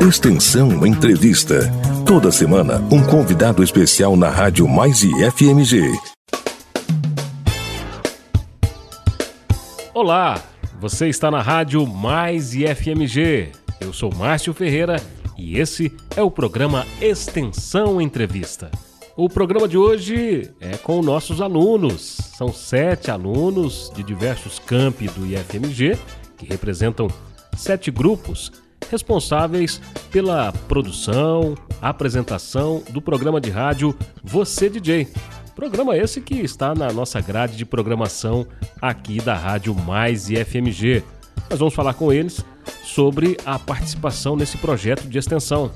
Extensão 0.00 0.86
Entrevista. 0.86 1.72
Toda 2.06 2.30
semana, 2.30 2.78
um 2.92 3.02
convidado 3.04 3.62
especial 3.62 4.14
na 4.14 4.28
Rádio 4.28 4.68
Mais 4.68 5.02
e 5.02 5.10
FMG. 5.30 5.82
Olá, 9.92 10.40
você 10.78 11.08
está 11.08 11.28
na 11.30 11.40
Rádio 11.40 11.84
Mais 11.86 12.54
e 12.54 12.66
FMG. 12.72 13.50
Eu 13.80 13.92
sou 13.92 14.14
Márcio 14.14 14.52
Ferreira 14.52 15.02
e 15.36 15.58
esse 15.58 15.90
é 16.14 16.22
o 16.22 16.30
programa 16.30 16.86
Extensão 17.00 18.00
Entrevista. 18.00 18.70
O 19.16 19.28
programa 19.30 19.66
de 19.66 19.78
hoje 19.78 20.50
é 20.60 20.76
com 20.76 21.02
nossos 21.02 21.40
alunos. 21.40 22.18
São 22.36 22.52
sete 22.52 23.10
alunos 23.10 23.90
de 23.96 24.04
diversos 24.04 24.58
campi 24.58 25.08
do 25.08 25.26
IFMG 25.26 25.98
que 26.36 26.46
representam 26.46 27.08
sete 27.56 27.90
grupos 27.90 28.52
responsáveis 28.90 29.80
pela 30.10 30.52
produção, 30.68 31.54
apresentação 31.80 32.82
do 32.90 33.00
programa 33.00 33.40
de 33.40 33.50
rádio 33.50 33.96
Você 34.22 34.68
DJ. 34.68 35.08
Programa 35.54 35.96
esse 35.96 36.20
que 36.20 36.34
está 36.34 36.74
na 36.74 36.92
nossa 36.92 37.20
grade 37.20 37.56
de 37.56 37.64
programação 37.64 38.46
aqui 38.80 39.20
da 39.20 39.34
Rádio 39.34 39.74
Mais 39.74 40.28
e 40.28 40.36
FMG. 40.44 41.02
Nós 41.48 41.58
vamos 41.58 41.74
falar 41.74 41.94
com 41.94 42.12
eles 42.12 42.44
sobre 42.84 43.36
a 43.44 43.58
participação 43.58 44.36
nesse 44.36 44.58
projeto 44.58 45.08
de 45.08 45.18
extensão. 45.18 45.70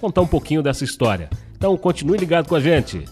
Contar 0.00 0.20
um 0.20 0.26
pouquinho 0.26 0.62
dessa 0.62 0.84
história. 0.84 1.30
Então 1.56 1.76
continue 1.76 2.18
ligado 2.18 2.48
com 2.48 2.56
a 2.56 2.60
gente. 2.60 3.04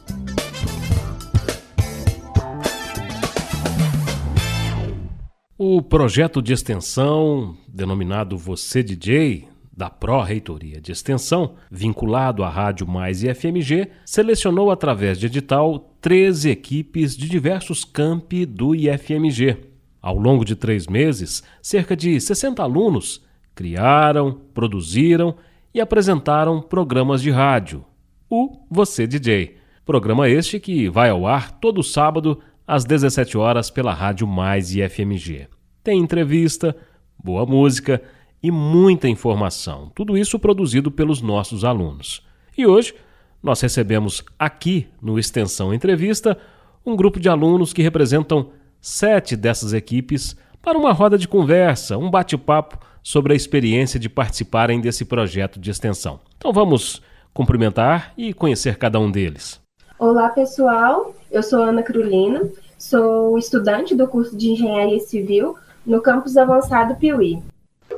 O 5.62 5.82
projeto 5.82 6.40
de 6.40 6.54
extensão, 6.54 7.54
denominado 7.68 8.34
Você 8.38 8.82
DJ, 8.82 9.46
da 9.70 9.90
Pró-Reitoria 9.90 10.80
de 10.80 10.90
Extensão, 10.90 11.56
vinculado 11.70 12.42
à 12.42 12.48
Rádio 12.48 12.88
Mais 12.88 13.22
e 13.22 13.34
FMG, 13.34 13.90
selecionou 14.06 14.70
através 14.70 15.18
de 15.18 15.26
edital 15.26 15.94
13 16.00 16.48
equipes 16.48 17.14
de 17.14 17.28
diversos 17.28 17.84
campi 17.84 18.46
do 18.46 18.74
IFMG. 18.74 19.58
Ao 20.00 20.16
longo 20.16 20.46
de 20.46 20.56
três 20.56 20.86
meses, 20.86 21.42
cerca 21.60 21.94
de 21.94 22.18
60 22.18 22.62
alunos 22.62 23.22
criaram, 23.54 24.40
produziram 24.54 25.34
e 25.74 25.80
apresentaram 25.82 26.62
programas 26.62 27.20
de 27.20 27.30
rádio, 27.30 27.84
o 28.30 28.56
Você 28.70 29.06
DJ. 29.06 29.58
Programa 29.84 30.26
este 30.26 30.58
que 30.58 30.88
vai 30.88 31.10
ao 31.10 31.26
ar 31.26 31.50
todo 31.50 31.82
sábado 31.82 32.40
às 32.70 32.84
17 32.84 33.36
horas 33.36 33.68
pela 33.68 33.92
Rádio 33.92 34.28
Mais 34.28 34.74
e 34.74 34.88
FMG. 34.88 35.48
Tem 35.82 35.98
entrevista, 35.98 36.76
boa 37.18 37.46
música 37.46 38.02
e 38.42 38.50
muita 38.50 39.08
informação. 39.08 39.90
Tudo 39.94 40.16
isso 40.16 40.38
produzido 40.38 40.90
pelos 40.90 41.22
nossos 41.22 41.64
alunos. 41.64 42.22
E 42.56 42.66
hoje 42.66 42.94
nós 43.42 43.62
recebemos 43.62 44.22
aqui 44.38 44.88
no 45.00 45.18
Extensão 45.18 45.72
Entrevista 45.72 46.36
um 46.84 46.94
grupo 46.94 47.18
de 47.18 47.30
alunos 47.30 47.72
que 47.72 47.80
representam 47.80 48.50
sete 48.78 49.34
dessas 49.34 49.72
equipes 49.72 50.36
para 50.60 50.76
uma 50.76 50.92
roda 50.92 51.16
de 51.16 51.26
conversa, 51.26 51.96
um 51.96 52.10
bate-papo 52.10 52.78
sobre 53.02 53.32
a 53.32 53.36
experiência 53.36 53.98
de 53.98 54.10
participarem 54.10 54.82
desse 54.82 55.06
projeto 55.06 55.58
de 55.58 55.70
extensão. 55.70 56.20
Então 56.36 56.52
vamos 56.52 57.00
cumprimentar 57.32 58.12
e 58.18 58.34
conhecer 58.34 58.76
cada 58.76 59.00
um 59.00 59.10
deles. 59.10 59.58
Olá, 59.98 60.28
pessoal. 60.28 61.14
Eu 61.30 61.42
sou 61.42 61.62
Ana 61.62 61.82
Carolina, 61.82 62.46
sou 62.76 63.38
estudante 63.38 63.94
do 63.94 64.06
curso 64.06 64.36
de 64.36 64.50
Engenharia 64.50 65.00
Civil 65.00 65.56
no 65.84 66.00
campus 66.00 66.36
avançado 66.36 66.94
Piuí. 66.96 67.42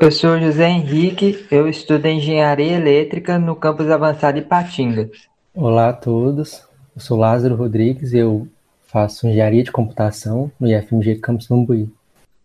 Eu 0.00 0.11
sou 0.11 0.38
José 0.38 0.69
Henrique, 0.69 1.47
eu 1.50 1.69
estudo 1.69 2.06
Engenharia 2.06 2.77
Elétrica 2.77 3.39
no 3.39 3.55
campus 3.55 3.91
avançado 3.91 4.39
Ipatinga. 4.39 5.11
Olá 5.55 5.91
a 5.91 5.92
todos, 5.92 6.66
eu 6.94 7.00
sou 7.00 7.19
Lázaro 7.19 7.55
Rodrigues, 7.55 8.14
eu 8.14 8.48
faço 8.86 9.27
Engenharia 9.27 9.62
de 9.62 9.70
Computação 9.70 10.51
no 10.58 10.67
IFMG 10.67 11.17
Campus 11.17 11.46
Bambuí. 11.46 11.89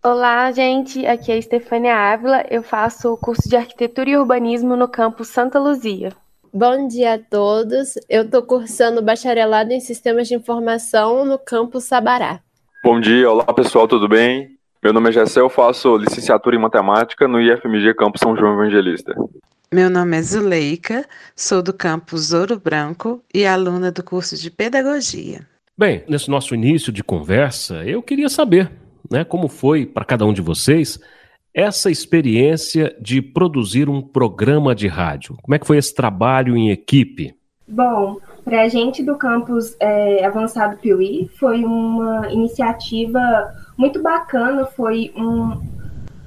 Olá, 0.03 0.51
gente, 0.51 1.05
aqui 1.05 1.31
é 1.31 1.37
Estefânia 1.37 1.95
Ávila, 1.95 2.45
eu 2.49 2.61
faço 2.61 3.11
o 3.11 3.17
curso 3.17 3.49
de 3.49 3.55
Arquitetura 3.55 4.09
e 4.09 4.17
Urbanismo 4.17 4.75
no 4.75 4.87
campus 4.87 5.29
Santa 5.29 5.59
Luzia. 5.59 6.13
Bom 6.53 6.87
dia 6.87 7.15
a 7.15 7.19
todos. 7.19 7.95
Eu 8.09 8.23
estou 8.23 8.41
cursando 8.41 9.01
bacharelado 9.01 9.71
em 9.73 9.79
Sistemas 9.79 10.27
de 10.27 10.35
Informação 10.35 11.25
no 11.25 11.37
campus 11.37 11.83
Sabará. 11.83 12.39
Bom 12.83 12.99
dia, 12.99 13.29
olá 13.29 13.45
pessoal, 13.45 13.87
tudo 13.87 14.07
bem? 14.07 14.56
Meu 14.83 14.93
nome 14.93 15.09
é 15.09 15.11
Gessé, 15.11 15.39
eu 15.39 15.49
faço 15.49 15.97
licenciatura 15.97 16.55
em 16.55 16.59
Matemática 16.59 17.27
no 17.27 17.41
IFMG 17.41 17.95
Campus 17.95 18.21
São 18.21 18.37
João 18.37 18.53
Evangelista. 18.53 19.15
Meu 19.73 19.89
nome 19.89 20.15
é 20.15 20.21
Zuleika, 20.21 21.03
sou 21.35 21.61
do 21.63 21.73
campus 21.73 22.31
Ouro 22.31 22.59
Branco 22.59 23.21
e 23.33 23.45
aluna 23.45 23.91
do 23.91 24.03
curso 24.03 24.37
de 24.37 24.51
Pedagogia. 24.51 25.41
Bem, 25.77 26.03
nesse 26.07 26.29
nosso 26.29 26.53
início 26.53 26.91
de 26.91 27.03
conversa, 27.03 27.83
eu 27.83 28.01
queria 28.03 28.29
saber 28.29 28.71
né, 29.11 29.23
como 29.23 29.47
foi 29.47 29.85
para 29.85 30.05
cada 30.05 30.25
um 30.25 30.33
de 30.33 30.41
vocês 30.41 30.99
essa 31.53 31.89
experiência 31.89 32.95
de 33.01 33.19
produzir 33.19 33.89
um 33.89 33.99
programa 33.99 34.75
de 34.75 34.87
rádio? 34.87 35.35
Como 35.41 35.55
é 35.55 35.59
que 35.59 35.65
foi 35.65 35.77
esse 35.77 35.93
trabalho 35.93 36.55
em 36.55 36.69
equipe? 36.69 37.33
Bom, 37.67 38.17
para 38.45 38.61
a 38.61 38.67
gente 38.67 39.03
do 39.03 39.17
campus 39.17 39.75
é, 39.79 40.23
avançado 40.23 40.77
Piuí, 40.77 41.29
foi 41.39 41.65
uma 41.65 42.31
iniciativa 42.31 43.19
muito 43.77 44.01
bacana, 44.01 44.65
foi 44.65 45.13
um, 45.15 45.61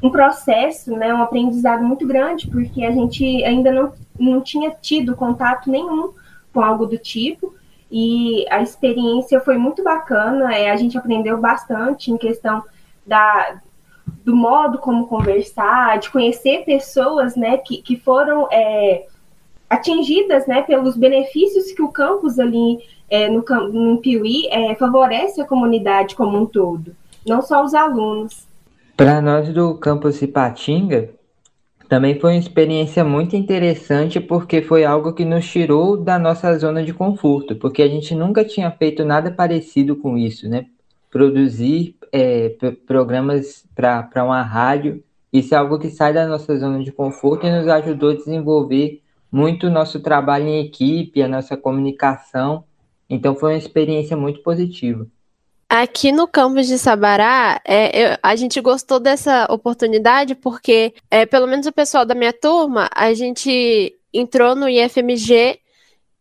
um 0.02 0.10
processo, 0.10 0.96
né, 0.96 1.12
um 1.12 1.22
aprendizado 1.22 1.82
muito 1.82 2.06
grande, 2.06 2.48
porque 2.48 2.84
a 2.84 2.90
gente 2.92 3.24
ainda 3.44 3.72
não, 3.72 3.92
não 4.18 4.40
tinha 4.40 4.70
tido 4.70 5.16
contato 5.16 5.68
nenhum 5.68 6.12
com 6.52 6.60
algo 6.60 6.86
do 6.86 6.96
tipo, 6.96 7.54
e 7.90 8.46
a 8.48 8.62
experiência 8.62 9.40
foi 9.40 9.58
muito 9.58 9.82
bacana, 9.82 10.54
é, 10.54 10.70
a 10.70 10.76
gente 10.76 10.96
aprendeu 10.96 11.36
bastante 11.38 12.12
em 12.12 12.16
questão 12.16 12.62
da, 13.04 13.60
do 14.24 14.36
modo 14.36 14.78
como 14.78 15.08
conversar, 15.08 15.98
de 15.98 16.08
conhecer 16.10 16.64
pessoas 16.64 17.34
né, 17.34 17.56
que, 17.58 17.82
que 17.82 17.96
foram 17.96 18.46
é, 18.50 19.06
atingidas 19.68 20.46
né, 20.46 20.62
pelos 20.62 20.96
benefícios 20.96 21.72
que 21.72 21.82
o 21.82 21.88
campus 21.88 22.38
ali 22.38 22.78
é, 23.08 23.28
no, 23.28 23.44
no 23.72 23.98
Piuí 23.98 24.46
é, 24.48 24.74
favorece 24.76 25.40
a 25.40 25.46
comunidade 25.46 26.14
como 26.14 26.38
um 26.38 26.46
todo, 26.46 26.94
não 27.26 27.42
só 27.42 27.64
os 27.64 27.75
alunos. 27.75 28.47
Para 28.97 29.20
nós 29.20 29.53
do 29.53 29.75
campus 29.76 30.20
Ipatinga, 30.20 31.10
também 31.88 32.20
foi 32.20 32.34
uma 32.34 32.38
experiência 32.38 33.04
muito 33.04 33.34
interessante 33.34 34.20
porque 34.20 34.62
foi 34.62 34.84
algo 34.84 35.12
que 35.12 35.25
nos 35.25 35.44
tirou 35.50 35.97
da 35.97 36.19
nossa 36.19 36.56
zona 36.56 36.84
de 36.84 36.94
conforto, 36.94 37.56
porque 37.56 37.82
a 37.82 37.88
gente 37.88 38.14
nunca 38.14 38.44
tinha 38.44 38.70
feito 38.70 39.04
nada 39.04 39.30
parecido 39.30 39.97
com 39.97 40.16
isso, 40.16 40.48
né? 40.48 40.66
Produzir 41.10 41.97
é, 42.12 42.54
programas 42.86 43.66
para 43.75 44.25
uma 44.25 44.42
rádio. 44.42 45.03
Isso 45.32 45.54
é 45.54 45.59
algo 45.59 45.78
que 45.78 45.91
sai 45.91 46.12
da 46.12 46.28
nossa 46.28 46.56
zona 46.56 46.82
de 46.82 46.92
conforto 46.92 47.47
e 47.47 47.50
nos 47.50 47.66
ajudou 47.66 48.10
a 48.10 48.14
desenvolver 48.14 49.00
muito 49.32 49.66
o 49.66 49.70
nosso 49.70 49.98
trabalho 50.00 50.47
em 50.47 50.60
equipe, 50.60 51.22
a 51.22 51.28
nossa 51.28 51.56
comunicação. 51.56 52.64
Então 53.09 53.34
foi 53.34 53.53
uma 53.53 53.59
experiência 53.59 54.16
muito 54.16 54.42
positiva. 54.42 55.06
Aqui 55.72 56.10
no 56.10 56.26
campus 56.26 56.66
de 56.66 56.76
Sabará, 56.76 57.60
é, 57.64 58.14
eu, 58.14 58.19
a 58.25 58.34
gente 58.34 58.60
gostou 58.60 58.98
dessa 58.98 59.47
oportunidade 59.48 60.34
porque, 60.34 60.92
é, 61.08 61.25
pelo 61.25 61.47
menos 61.47 61.64
o 61.64 61.70
pessoal 61.72 62.04
da 62.04 62.12
minha 62.12 62.32
turma, 62.32 62.91
a 62.92 63.14
gente 63.14 63.97
entrou 64.12 64.56
no 64.56 64.69
IFMG 64.69 65.60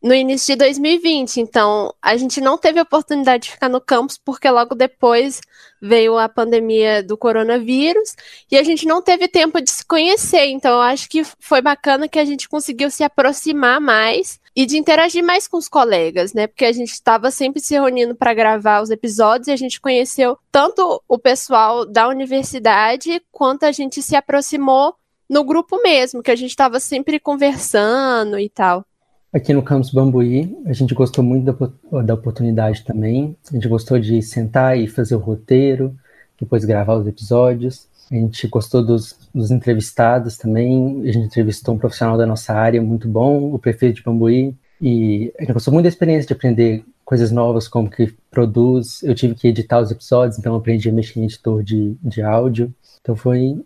no 0.02 0.14
início 0.14 0.54
de 0.54 0.60
2020. 0.60 1.42
Então, 1.42 1.94
a 2.02 2.16
gente 2.16 2.40
não 2.40 2.58
teve 2.58 2.80
a 2.80 2.84
oportunidade 2.84 3.44
de 3.44 3.52
ficar 3.52 3.70
no 3.70 3.82
campus 3.82 4.18
porque 4.18 4.50
logo 4.50 4.76
depois 4.76 5.42
veio 5.82 6.18
a 6.18 6.28
pandemia 6.28 7.04
do 7.04 7.18
coronavírus 7.18 8.16
e 8.52 8.58
a 8.58 8.64
gente 8.64 8.86
não 8.86 9.02
teve 9.02 9.28
tempo 9.28 9.62
de 9.62 9.70
se 9.70 9.86
conhecer. 9.86 10.46
Então, 10.48 10.72
eu 10.72 10.82
acho 10.82 11.09
que 11.09 11.24
foi 11.40 11.62
bacana 11.62 12.08
que 12.08 12.20
a 12.20 12.26
gente 12.26 12.47
conseguiu 12.47 12.90
se 12.90 13.03
aproximar 13.03 13.79
mais 13.79 14.40
e 14.56 14.66
de 14.66 14.78
interagir 14.78 15.23
mais 15.23 15.47
com 15.47 15.58
os 15.58 15.70
colegas, 15.70 16.34
né? 16.34 16.47
Porque 16.47 16.66
a 16.66 16.72
gente 16.72 16.91
estava 16.91 17.32
sempre 17.32 17.62
se 17.62 17.73
reunindo 17.73 18.16
para 18.16 18.34
gravar 18.34 18.82
os 18.82 18.90
episódios 18.90 19.47
e 19.47 19.52
a 19.52 19.56
gente 19.56 19.79
conheceu 19.79 20.38
tanto 20.52 21.02
o 21.08 21.18
pessoal 21.18 21.85
da 21.85 22.08
universidade 22.08 23.22
quanto 23.32 23.64
a 23.64 23.72
gente 23.72 24.02
se 24.02 24.16
aproximou 24.16 24.96
no 25.29 25.44
grupo 25.44 25.82
mesmo, 25.82 26.23
que 26.23 26.32
a 26.32 26.35
gente 26.35 26.50
estava 26.50 26.79
sempre 26.79 27.20
conversando 27.20 28.40
e 28.40 28.50
tal. 28.50 28.84
Aqui 29.31 29.53
no 29.53 29.61
Campus 29.61 29.91
Bambuí, 29.91 30.58
a 30.66 30.73
gente 30.73 30.96
gostou 30.96 31.23
muito 31.23 31.53
da, 31.53 32.02
da 32.02 32.14
oportunidade 32.16 32.84
também. 32.84 33.35
A 33.47 33.53
gente 33.53 33.67
gostou 33.67 33.99
de 33.99 34.23
sentar 34.23 34.76
e 34.76 34.87
fazer 34.87 35.14
o 35.14 35.20
roteiro, 35.20 35.96
depois 36.40 36.66
gravar 36.66 36.96
os 36.96 37.05
episódios. 37.05 37.87
A 38.11 38.16
gente 38.16 38.47
gostou 38.47 38.84
dos, 38.84 39.16
dos, 39.34 39.52
entrevistados 39.52 40.35
também. 40.35 41.02
A 41.03 41.11
gente 41.11 41.28
entrevistou 41.28 41.76
um 41.76 41.78
profissional 41.78 42.17
da 42.17 42.26
nossa 42.26 42.53
área 42.53 42.81
muito 42.81 43.08
bom, 43.08 43.53
o 43.53 43.59
prefeito 43.59 43.97
de 43.97 44.03
Bambuí. 44.03 44.55
E 44.81 45.32
a 45.37 45.43
gente 45.43 45.53
gostou 45.53 45.72
muito 45.72 45.84
da 45.84 45.90
experiência 45.90 46.28
de 46.28 46.34
aprender 46.34 46.84
coisas 47.05 47.29
novas, 47.29 47.67
como 47.67 47.87
que 47.87 48.11
produz. 48.32 49.03
Eu 49.03 49.14
tive 49.14 49.35
que 49.35 49.47
editar 49.47 49.79
os 49.79 49.91
episódios, 49.91 50.40
então 50.40 50.55
aprendi 50.55 50.90
a 50.90 50.93
mexer 50.93 51.20
em 51.20 51.25
editor 51.25 51.61
de, 51.61 51.96
de 52.02 52.23
áudio. 52.23 52.73
Então 53.02 53.16
foi, 53.16 53.64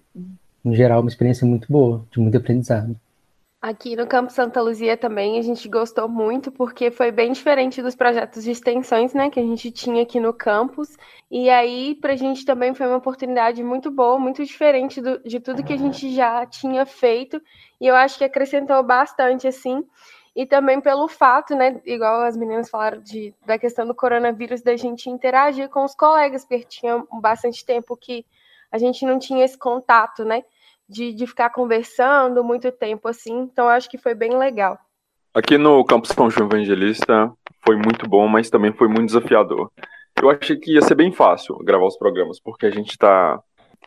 no 0.62 0.76
geral, 0.76 1.00
uma 1.00 1.10
experiência 1.10 1.48
muito 1.48 1.72
boa, 1.72 2.06
de 2.12 2.20
muito 2.20 2.38
aprendizado. 2.38 2.98
Aqui 3.64 3.96
no 3.96 4.06
Campo 4.06 4.30
Santa 4.30 4.62
Luzia 4.62 4.98
também 4.98 5.40
a 5.40 5.42
gente 5.42 5.70
gostou 5.70 6.10
muito 6.10 6.52
porque 6.52 6.92
foi 6.92 7.14
bem 7.14 7.32
diferente 7.32 7.82
dos 7.82 7.96
projetos 7.96 8.44
de 8.44 8.52
extensões, 8.52 9.14
né, 9.14 9.30
que 9.30 9.40
a 9.40 9.44
gente 9.44 9.72
tinha 9.72 10.04
aqui 10.04 10.20
no 10.20 10.34
campus. 10.34 10.98
E 11.32 11.50
aí 11.50 11.96
para 11.96 12.12
a 12.12 12.16
gente 12.18 12.44
também 12.44 12.74
foi 12.74 12.86
uma 12.86 12.98
oportunidade 12.98 13.64
muito 13.64 13.90
boa, 13.90 14.20
muito 14.20 14.44
diferente 14.44 15.00
do, 15.00 15.18
de 15.24 15.40
tudo 15.40 15.64
que 15.64 15.72
a 15.72 15.78
gente 15.78 16.14
já 16.14 16.46
tinha 16.46 16.86
feito. 16.86 17.42
E 17.80 17.88
eu 17.88 17.96
acho 17.96 18.18
que 18.18 18.26
acrescentou 18.26 18.84
bastante 18.84 19.48
assim. 19.48 19.82
E 20.36 20.46
também 20.46 20.82
pelo 20.82 21.08
fato, 21.08 21.56
né, 21.56 21.82
igual 21.86 22.20
as 22.24 22.36
meninas 22.36 22.70
falaram 22.70 23.02
de, 23.02 23.34
da 23.46 23.58
questão 23.58 23.88
do 23.88 23.96
coronavírus, 23.96 24.62
da 24.62 24.76
gente 24.76 25.10
interagir 25.10 25.70
com 25.70 25.86
os 25.86 25.96
colegas, 25.96 26.44
porque 26.44 26.66
tinha 26.66 27.02
bastante 27.14 27.66
tempo 27.66 27.96
que 27.96 28.26
a 28.70 28.78
gente 28.78 29.06
não 29.06 29.18
tinha 29.18 29.46
esse 29.46 29.58
contato, 29.58 30.26
né? 30.26 30.44
De, 30.88 31.14
de 31.14 31.28
ficar 31.28 31.50
conversando 31.50 32.44
muito 32.44 32.72
tempo 32.72 33.08
assim. 33.08 33.40
Então, 33.40 33.68
acho 33.68 33.90
que 33.90 33.98
foi 33.98 34.14
bem 34.14 34.38
legal. 34.38 34.78
Aqui 35.34 35.58
no 35.58 35.84
Campus 35.84 36.12
São 36.12 36.30
João 36.30 36.48
Evangelista 36.48 37.32
foi 37.66 37.76
muito 37.76 38.08
bom, 38.08 38.28
mas 38.28 38.50
também 38.50 38.72
foi 38.72 38.88
muito 38.88 39.08
desafiador. 39.08 39.72
Eu 40.22 40.30
achei 40.30 40.56
que 40.58 40.74
ia 40.74 40.82
ser 40.82 40.96
bem 40.96 41.12
fácil 41.12 41.58
gravar 41.64 41.88
os 41.88 41.98
programas, 41.98 42.40
porque 42.40 42.68
a 42.68 42.70
gente 42.70 42.92
está 42.92 43.42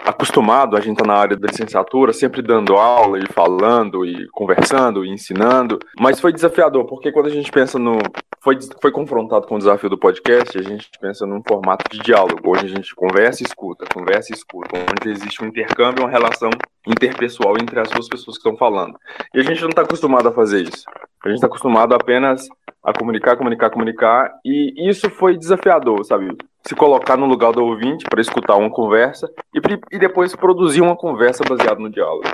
acostumado, 0.05 0.77
a 0.77 0.81
gente 0.81 0.99
está 0.99 1.07
na 1.07 1.15
área 1.15 1.37
da 1.37 1.47
licenciatura, 1.47 2.13
sempre 2.13 2.43
dando 2.43 2.75
aula 2.75 3.19
e 3.19 3.33
falando 3.33 4.05
e 4.05 4.27
conversando 4.29 5.05
e 5.05 5.11
ensinando, 5.11 5.79
mas 5.99 6.21
foi 6.21 6.33
desafiador, 6.33 6.85
porque 6.87 7.13
quando 7.13 7.27
a 7.27 7.31
gente 7.31 7.51
pensa 7.51 7.79
no. 7.79 7.99
Foi, 8.47 8.57
foi 8.81 8.93
confrontado 8.93 9.45
com 9.45 9.57
o 9.57 9.59
desafio 9.59 9.91
do 9.91 9.99
podcast, 9.99 10.57
a 10.57 10.63
gente 10.63 10.89
pensa 11.01 11.27
num 11.27 11.43
formato 11.43 11.85
de 11.91 11.99
diálogo. 11.99 12.49
Hoje 12.49 12.67
a 12.67 12.69
gente 12.69 12.95
conversa 12.95 13.43
e 13.43 13.45
escuta, 13.45 13.85
conversa 13.93 14.33
e 14.33 14.37
escuta, 14.37 14.71
onde 14.89 15.11
existe 15.11 15.43
um 15.43 15.49
intercâmbio, 15.49 16.05
uma 16.05 16.09
relação 16.09 16.51
interpessoal 16.87 17.57
entre 17.61 17.81
as 17.81 17.91
duas 17.91 18.09
pessoas 18.09 18.37
que 18.37 18.49
estão 18.49 18.57
falando. 18.57 18.97
E 19.35 19.41
a 19.41 19.43
gente 19.43 19.61
não 19.63 19.71
está 19.71 19.83
acostumado 19.83 20.29
a 20.29 20.33
fazer 20.33 20.63
isso. 20.63 20.85
A 21.25 21.29
gente 21.29 21.39
está 21.39 21.49
acostumado 21.49 21.93
apenas 21.93 22.47
a 22.85 22.93
comunicar, 22.93 23.37
comunicar, 23.37 23.69
comunicar, 23.69 24.33
e 24.45 24.89
isso 24.89 25.11
foi 25.11 25.37
desafiador, 25.37 26.05
sabe? 26.05 26.29
Se 26.65 26.77
colocar 26.77 27.17
no 27.17 27.27
lugar 27.27 27.53
do 27.53 27.65
ouvinte 27.65 28.05
para 28.09 28.21
escutar 28.21 28.55
uma 28.55 28.71
conversa 28.71 29.29
e, 29.53 29.61
e, 29.91 29.99
depois 29.99 30.37
produzir 30.37 30.83
uma 30.83 30.95
conversa 30.95 31.43
baseada 31.43 31.81
no 31.81 31.91
diálogo. 31.91 32.29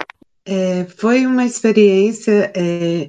É, 0.45 0.85
foi 0.85 1.25
uma 1.25 1.47
experiência 1.47 2.53
é, 2.55 3.09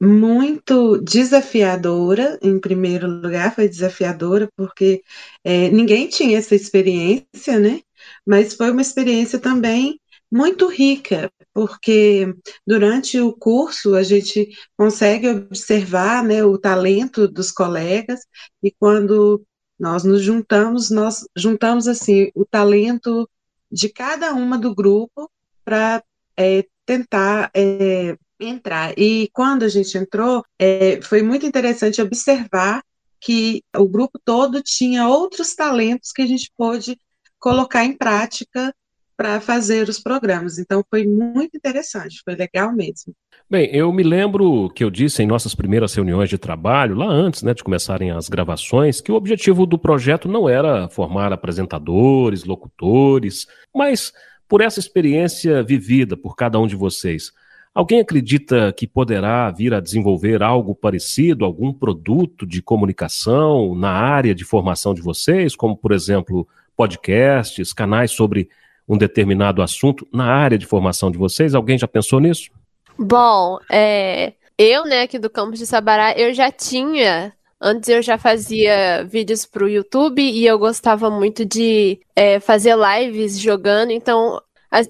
muito 0.00 0.98
desafiadora, 0.98 2.38
em 2.42 2.58
primeiro 2.60 3.06
lugar, 3.08 3.54
foi 3.54 3.68
desafiadora 3.68 4.48
porque 4.56 5.02
é, 5.42 5.70
ninguém 5.70 6.08
tinha 6.08 6.38
essa 6.38 6.54
experiência, 6.54 7.58
né? 7.58 7.80
Mas 8.26 8.54
foi 8.54 8.70
uma 8.70 8.82
experiência 8.82 9.38
também 9.38 10.00
muito 10.30 10.68
rica, 10.68 11.30
porque 11.52 12.34
durante 12.66 13.20
o 13.20 13.32
curso 13.32 13.94
a 13.94 14.02
gente 14.02 14.48
consegue 14.76 15.28
observar 15.28 16.24
né, 16.24 16.44
o 16.44 16.58
talento 16.58 17.28
dos 17.28 17.52
colegas 17.52 18.20
e 18.62 18.72
quando 18.72 19.44
nós 19.78 20.02
nos 20.02 20.22
juntamos, 20.22 20.90
nós 20.90 21.24
juntamos 21.36 21.86
assim 21.86 22.30
o 22.34 22.44
talento 22.44 23.28
de 23.70 23.88
cada 23.88 24.32
uma 24.32 24.58
do 24.58 24.74
grupo 24.74 25.30
para 25.64 26.02
é, 26.36 26.64
tentar 26.84 27.50
é, 27.54 28.16
entrar. 28.46 28.92
E 28.98 29.28
quando 29.32 29.62
a 29.62 29.68
gente 29.68 29.96
entrou, 29.96 30.44
é, 30.58 31.00
foi 31.02 31.22
muito 31.22 31.46
interessante 31.46 32.00
observar 32.00 32.82
que 33.20 33.62
o 33.76 33.88
grupo 33.88 34.20
todo 34.22 34.62
tinha 34.62 35.08
outros 35.08 35.54
talentos 35.54 36.12
que 36.12 36.22
a 36.22 36.26
gente 36.26 36.52
pôde 36.56 36.98
colocar 37.38 37.84
em 37.84 37.96
prática 37.96 38.74
para 39.16 39.40
fazer 39.40 39.88
os 39.88 39.98
programas. 39.98 40.58
Então 40.58 40.84
foi 40.90 41.06
muito 41.06 41.56
interessante, 41.56 42.20
foi 42.24 42.34
legal 42.34 42.72
mesmo. 42.72 43.14
Bem, 43.48 43.68
eu 43.72 43.92
me 43.92 44.02
lembro 44.02 44.70
que 44.70 44.82
eu 44.82 44.90
disse 44.90 45.22
em 45.22 45.26
nossas 45.26 45.54
primeiras 45.54 45.94
reuniões 45.94 46.28
de 46.28 46.38
trabalho, 46.38 46.96
lá 46.96 47.06
antes 47.06 47.42
né, 47.42 47.54
de 47.54 47.62
começarem 47.62 48.10
as 48.10 48.28
gravações, 48.28 49.00
que 49.00 49.12
o 49.12 49.14
objetivo 49.14 49.66
do 49.66 49.78
projeto 49.78 50.28
não 50.28 50.48
era 50.48 50.88
formar 50.88 51.32
apresentadores, 51.32 52.44
locutores, 52.44 53.46
mas 53.74 54.12
por 54.48 54.60
essa 54.60 54.80
experiência 54.80 55.62
vivida 55.62 56.16
por 56.16 56.34
cada 56.34 56.58
um 56.58 56.66
de 56.66 56.76
vocês. 56.76 57.32
Alguém 57.74 57.98
acredita 57.98 58.72
que 58.72 58.86
poderá 58.86 59.50
vir 59.50 59.74
a 59.74 59.80
desenvolver 59.80 60.44
algo 60.44 60.76
parecido, 60.76 61.44
algum 61.44 61.72
produto 61.72 62.46
de 62.46 62.62
comunicação 62.62 63.74
na 63.74 63.90
área 63.90 64.32
de 64.32 64.44
formação 64.44 64.94
de 64.94 65.02
vocês, 65.02 65.56
como, 65.56 65.76
por 65.76 65.90
exemplo, 65.90 66.46
podcasts, 66.76 67.72
canais 67.72 68.12
sobre 68.12 68.48
um 68.88 68.96
determinado 68.96 69.60
assunto 69.60 70.06
na 70.12 70.26
área 70.26 70.56
de 70.56 70.66
formação 70.66 71.10
de 71.10 71.18
vocês? 71.18 71.52
Alguém 71.52 71.76
já 71.76 71.88
pensou 71.88 72.20
nisso? 72.20 72.48
Bom, 72.96 73.58
é, 73.68 74.34
eu, 74.56 74.84
né, 74.84 75.02
aqui 75.02 75.18
do 75.18 75.28
campus 75.28 75.58
de 75.58 75.66
Sabará, 75.66 76.12
eu 76.16 76.32
já 76.32 76.52
tinha 76.52 77.32
Antes 77.66 77.88
eu 77.88 78.02
já 78.02 78.18
fazia 78.18 79.04
vídeos 79.04 79.46
para 79.46 79.64
o 79.64 79.68
YouTube 79.68 80.20
e 80.20 80.46
eu 80.46 80.58
gostava 80.58 81.08
muito 81.08 81.46
de 81.46 81.98
é, 82.14 82.38
fazer 82.38 82.76
lives 82.76 83.40
jogando, 83.40 83.90
então 83.90 84.38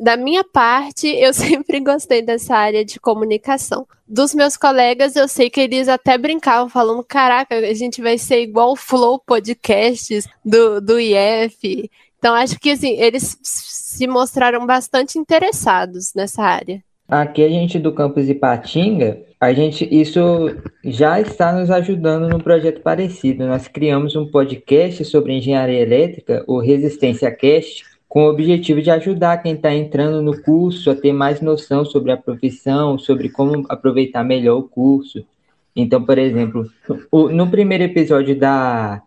da 0.00 0.16
minha 0.16 0.44
parte, 0.44 1.08
eu 1.08 1.32
sempre 1.34 1.80
gostei 1.80 2.22
dessa 2.22 2.56
área 2.56 2.84
de 2.84 2.98
comunicação. 2.98 3.86
Dos 4.06 4.34
meus 4.34 4.56
colegas, 4.56 5.16
eu 5.16 5.26
sei 5.26 5.48
que 5.48 5.60
eles 5.60 5.88
até 5.88 6.18
brincavam, 6.18 6.68
falando: 6.68 7.02
caraca, 7.02 7.56
a 7.56 7.74
gente 7.74 8.02
vai 8.02 8.18
ser 8.18 8.40
igual 8.42 8.72
o 8.72 8.76
Flow 8.76 9.18
Podcasts 9.18 10.28
do, 10.44 10.80
do 10.80 10.98
IF. 11.00 11.90
Então, 12.18 12.34
acho 12.34 12.58
que 12.58 12.70
assim, 12.70 12.92
eles 12.98 13.36
se 13.42 14.06
mostraram 14.06 14.64
bastante 14.66 15.18
interessados 15.18 16.14
nessa 16.14 16.42
área. 16.42 16.82
Aqui 17.06 17.44
a 17.44 17.48
gente 17.48 17.78
do 17.78 17.92
campus 17.92 18.30
Ipatinga, 18.30 19.20
a 19.38 19.52
gente 19.52 19.86
isso 19.94 20.20
já 20.82 21.20
está 21.20 21.52
nos 21.52 21.70
ajudando 21.70 22.30
no 22.30 22.42
projeto 22.42 22.80
parecido. 22.80 23.46
Nós 23.46 23.68
criamos 23.68 24.16
um 24.16 24.26
podcast 24.30 25.04
sobre 25.04 25.34
engenharia 25.34 25.80
elétrica, 25.80 26.42
o 26.46 26.58
Resistência 26.58 27.30
Cast, 27.30 27.84
com 28.14 28.26
o 28.26 28.30
objetivo 28.30 28.80
de 28.80 28.92
ajudar 28.92 29.42
quem 29.42 29.54
está 29.54 29.74
entrando 29.74 30.22
no 30.22 30.40
curso 30.40 30.88
a 30.88 30.94
ter 30.94 31.12
mais 31.12 31.40
noção 31.40 31.84
sobre 31.84 32.12
a 32.12 32.16
profissão, 32.16 32.96
sobre 32.96 33.28
como 33.28 33.66
aproveitar 33.68 34.22
melhor 34.22 34.56
o 34.56 34.62
curso. 34.62 35.26
Então, 35.74 36.00
por 36.00 36.16
exemplo, 36.16 36.70
no 37.10 37.50
primeiro 37.50 37.82
episódio 37.82 38.38
da 38.38 39.02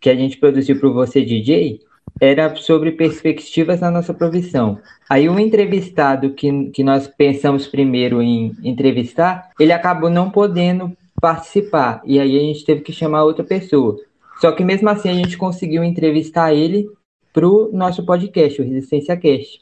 que 0.00 0.08
a 0.08 0.14
gente 0.14 0.38
produziu 0.38 0.80
para 0.80 0.88
você 0.88 1.22
DJ, 1.22 1.82
era 2.18 2.56
sobre 2.56 2.92
perspectivas 2.92 3.80
na 3.80 3.90
nossa 3.90 4.14
profissão. 4.14 4.78
Aí 5.06 5.28
o 5.28 5.38
entrevistado 5.38 6.30
que, 6.30 6.70
que 6.70 6.82
nós 6.82 7.06
pensamos 7.06 7.66
primeiro 7.66 8.22
em 8.22 8.56
entrevistar, 8.62 9.50
ele 9.60 9.72
acabou 9.72 10.08
não 10.08 10.30
podendo 10.30 10.96
participar, 11.20 12.00
e 12.06 12.18
aí 12.18 12.34
a 12.38 12.40
gente 12.40 12.64
teve 12.64 12.80
que 12.80 12.92
chamar 12.92 13.24
outra 13.24 13.44
pessoa. 13.44 13.98
Só 14.40 14.50
que 14.50 14.64
mesmo 14.64 14.88
assim 14.88 15.10
a 15.10 15.14
gente 15.14 15.36
conseguiu 15.36 15.84
entrevistar 15.84 16.54
ele 16.54 16.88
para 17.36 17.46
o 17.46 17.70
nosso 17.70 18.02
podcast, 18.02 18.62
o 18.62 18.64
Resistência 18.64 19.14
Cast. 19.14 19.60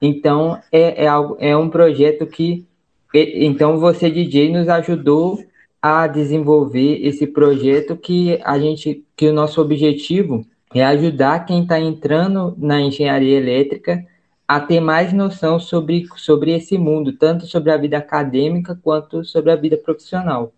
Então 0.00 0.58
é, 0.72 1.04
é, 1.04 1.06
algo, 1.06 1.36
é 1.38 1.54
um 1.54 1.68
projeto 1.68 2.26
que 2.26 2.66
então 3.12 3.78
você 3.78 4.08
DJ 4.08 4.50
nos 4.50 4.70
ajudou 4.70 5.44
a 5.82 6.06
desenvolver 6.06 7.06
esse 7.06 7.26
projeto 7.26 7.94
que 7.94 8.40
a 8.42 8.58
gente 8.58 9.04
que 9.14 9.28
o 9.28 9.34
nosso 9.34 9.60
objetivo 9.60 10.46
é 10.74 10.82
ajudar 10.82 11.44
quem 11.44 11.62
está 11.62 11.78
entrando 11.78 12.54
na 12.56 12.80
engenharia 12.80 13.36
elétrica 13.36 14.02
a 14.48 14.58
ter 14.58 14.80
mais 14.80 15.12
noção 15.12 15.60
sobre, 15.60 16.06
sobre 16.16 16.52
esse 16.52 16.78
mundo, 16.78 17.12
tanto 17.12 17.46
sobre 17.46 17.70
a 17.70 17.76
vida 17.76 17.98
acadêmica 17.98 18.78
quanto 18.82 19.24
sobre 19.24 19.52
a 19.52 19.56
vida 19.56 19.76
profissional. 19.76 20.54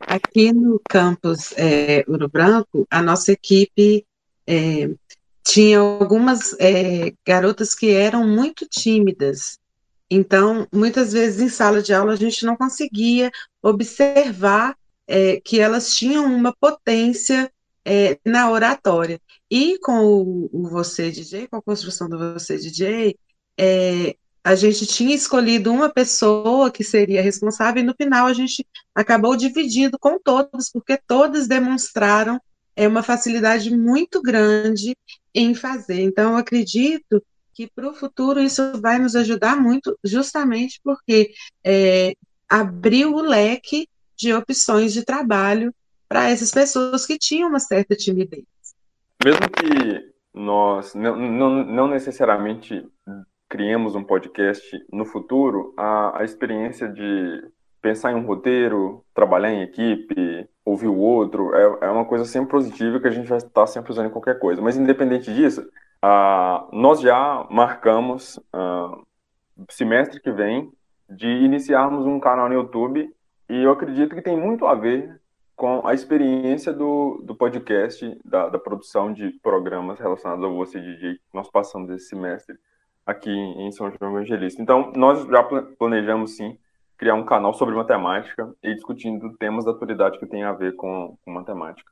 Aqui 0.00 0.52
no 0.52 0.80
campus 0.88 1.52
é, 1.58 2.04
Ouro 2.06 2.28
Branco, 2.28 2.86
a 2.88 3.02
nossa 3.02 3.32
equipe 3.32 4.06
é, 4.46 4.88
tinha 5.44 5.78
algumas 5.78 6.54
é, 6.58 7.12
garotas 7.26 7.74
que 7.74 7.90
eram 7.90 8.26
muito 8.26 8.66
tímidas. 8.66 9.58
Então, 10.10 10.66
muitas 10.72 11.12
vezes 11.12 11.40
em 11.40 11.48
sala 11.48 11.82
de 11.82 11.94
aula 11.94 12.12
a 12.12 12.16
gente 12.16 12.44
não 12.44 12.56
conseguia 12.56 13.30
observar 13.62 14.76
é, 15.06 15.40
que 15.40 15.60
elas 15.60 15.94
tinham 15.94 16.24
uma 16.24 16.54
potência 16.58 17.50
é, 17.84 18.18
na 18.24 18.50
oratória. 18.50 19.20
E 19.50 19.78
com 19.78 19.98
o, 20.04 20.50
o, 20.52 20.68
Você 20.68 21.10
DJ, 21.10 21.48
com 21.48 21.56
a 21.56 21.62
construção 21.62 22.08
do 22.08 22.18
Você 22.34 22.56
DJ, 22.56 23.16
a 24.42 24.54
gente 24.54 24.86
tinha 24.86 25.14
escolhido 25.14 25.72
uma 25.72 25.90
pessoa 25.90 26.70
que 26.70 26.82
seria 26.82 27.22
responsável, 27.22 27.82
e 27.82 27.86
no 27.86 27.94
final 27.94 28.26
a 28.26 28.32
gente 28.32 28.66
acabou 28.94 29.36
dividindo 29.36 29.98
com 29.98 30.18
todos, 30.18 30.70
porque 30.70 30.98
todas 31.06 31.46
demonstraram 31.46 32.40
é, 32.74 32.88
uma 32.88 33.02
facilidade 33.02 33.70
muito 33.70 34.22
grande 34.22 34.96
em 35.34 35.54
fazer. 35.54 36.00
Então, 36.00 36.32
eu 36.32 36.36
acredito 36.36 37.22
que 37.54 37.68
para 37.68 37.90
o 37.90 37.94
futuro 37.94 38.40
isso 38.40 38.80
vai 38.80 38.98
nos 38.98 39.14
ajudar 39.14 39.56
muito, 39.56 39.98
justamente 40.04 40.80
porque 40.82 41.32
é, 41.64 42.14
abriu 42.48 43.14
o 43.14 43.20
leque 43.20 43.88
de 44.16 44.32
opções 44.32 44.92
de 44.92 45.04
trabalho 45.04 45.74
para 46.08 46.28
essas 46.28 46.50
pessoas 46.50 47.06
que 47.06 47.18
tinham 47.18 47.48
uma 47.48 47.60
certa 47.60 47.94
timidez. 47.94 48.44
Mesmo 49.24 49.48
que 49.50 50.10
nós 50.32 50.94
não, 50.94 51.16
não, 51.16 51.64
não 51.64 51.88
necessariamente 51.88 52.86
criemos 53.48 53.94
um 53.94 54.04
podcast 54.04 54.64
no 54.92 55.04
futuro, 55.04 55.74
a, 55.76 56.20
a 56.20 56.24
experiência 56.24 56.88
de 56.88 57.44
pensar 57.80 58.12
em 58.12 58.14
um 58.14 58.26
roteiro, 58.26 59.04
trabalhar 59.14 59.52
em 59.52 59.62
equipe, 59.62 60.48
ouvir 60.64 60.88
o 60.88 60.96
outro, 60.96 61.54
é, 61.54 61.86
é 61.86 61.90
uma 61.90 62.04
coisa 62.04 62.24
sempre 62.24 62.50
positiva 62.50 63.00
que 63.00 63.08
a 63.08 63.10
gente 63.10 63.28
vai 63.28 63.38
estar 63.38 63.66
sempre 63.66 63.90
usando 63.92 64.06
em 64.06 64.12
qualquer 64.12 64.38
coisa. 64.38 64.60
Mas 64.60 64.76
independente 64.76 65.32
disso, 65.32 65.66
nós 66.72 67.00
já 67.00 67.46
marcamos 67.50 68.40
semestre 69.68 70.20
que 70.20 70.30
vem 70.30 70.72
de 71.08 71.26
iniciarmos 71.26 72.06
um 72.06 72.20
canal 72.20 72.48
no 72.48 72.54
YouTube 72.54 73.12
e 73.48 73.62
eu 73.62 73.72
acredito 73.72 74.14
que 74.14 74.22
tem 74.22 74.36
muito 74.36 74.66
a 74.66 74.74
ver 74.74 75.20
com 75.56 75.86
a 75.86 75.92
experiência 75.92 76.72
do, 76.72 77.20
do 77.22 77.34
podcast, 77.34 78.18
da, 78.24 78.48
da 78.48 78.58
produção 78.58 79.12
de 79.12 79.30
programas 79.42 79.98
relacionados 79.98 80.42
ao 80.42 80.56
Você 80.56 80.80
DJ 80.80 81.16
que 81.16 81.20
nós 81.34 81.50
passamos 81.50 81.90
esse 81.90 82.06
semestre 82.06 82.56
aqui 83.04 83.30
em 83.30 83.70
São 83.72 83.90
João 83.90 84.12
Evangelista. 84.12 84.62
Então, 84.62 84.90
nós 84.96 85.26
já 85.26 85.42
planejamos, 85.78 86.36
sim, 86.36 86.56
criar 87.00 87.14
um 87.14 87.24
canal 87.24 87.54
sobre 87.54 87.74
matemática 87.74 88.54
e 88.62 88.74
discutindo 88.74 89.34
temas 89.38 89.64
da 89.64 89.70
atualidade 89.70 90.18
que 90.18 90.26
tem 90.26 90.44
a 90.44 90.52
ver 90.52 90.76
com, 90.76 91.16
com 91.24 91.32
matemática. 91.32 91.90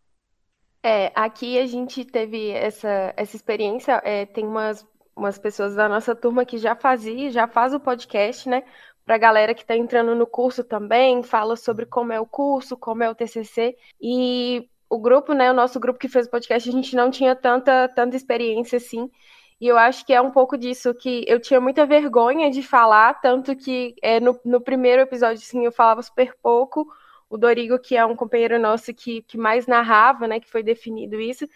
É, 0.82 1.10
aqui 1.14 1.58
a 1.58 1.66
gente 1.66 2.04
teve 2.04 2.50
essa, 2.50 3.14
essa 3.16 3.34
experiência, 3.34 4.02
é, 4.04 4.26
tem 4.26 4.46
umas, 4.46 4.86
umas 5.16 5.38
pessoas 5.38 5.74
da 5.74 5.88
nossa 5.88 6.14
turma 6.14 6.44
que 6.44 6.58
já 6.58 6.76
fazia, 6.76 7.30
já 7.30 7.48
faz 7.48 7.72
o 7.72 7.80
podcast, 7.80 8.46
né? 8.50 8.62
Para 9.06 9.14
a 9.14 9.18
galera 9.18 9.54
que 9.54 9.62
está 9.62 9.74
entrando 9.74 10.14
no 10.14 10.26
curso 10.26 10.62
também, 10.62 11.22
fala 11.22 11.56
sobre 11.56 11.86
como 11.86 12.12
é 12.12 12.20
o 12.20 12.26
curso, 12.26 12.76
como 12.76 13.02
é 13.02 13.08
o 13.08 13.14
TCC, 13.14 13.78
e 13.98 14.68
o 14.90 14.98
grupo, 14.98 15.32
né, 15.32 15.50
o 15.50 15.54
nosso 15.54 15.80
grupo 15.80 15.98
que 15.98 16.08
fez 16.08 16.26
o 16.26 16.30
podcast, 16.30 16.68
a 16.68 16.72
gente 16.72 16.94
não 16.94 17.10
tinha 17.10 17.34
tanta, 17.34 17.88
tanta 17.88 18.14
experiência 18.14 18.76
assim, 18.76 19.10
e 19.60 19.66
eu 19.66 19.76
acho 19.76 20.06
que 20.06 20.12
é 20.12 20.20
um 20.20 20.30
pouco 20.30 20.56
disso 20.56 20.94
que 20.94 21.24
eu 21.26 21.40
tinha 21.40 21.60
muita 21.60 21.84
vergonha 21.84 22.50
de 22.50 22.62
falar, 22.62 23.14
tanto 23.20 23.56
que 23.56 23.94
é, 24.02 24.20
no, 24.20 24.38
no 24.44 24.60
primeiro 24.60 25.02
episódio, 25.02 25.42
sim, 25.42 25.64
eu 25.64 25.72
falava 25.72 26.02
super 26.02 26.34
pouco. 26.40 26.86
O 27.28 27.36
Dorigo, 27.36 27.78
que 27.78 27.96
é 27.96 28.06
um 28.06 28.16
companheiro 28.16 28.58
nosso 28.58 28.94
que, 28.94 29.22
que 29.22 29.36
mais 29.36 29.66
narrava, 29.66 30.26
né, 30.28 30.40
que 30.40 30.50
foi 30.50 30.62
definido 30.62 31.20
isso. 31.20 31.46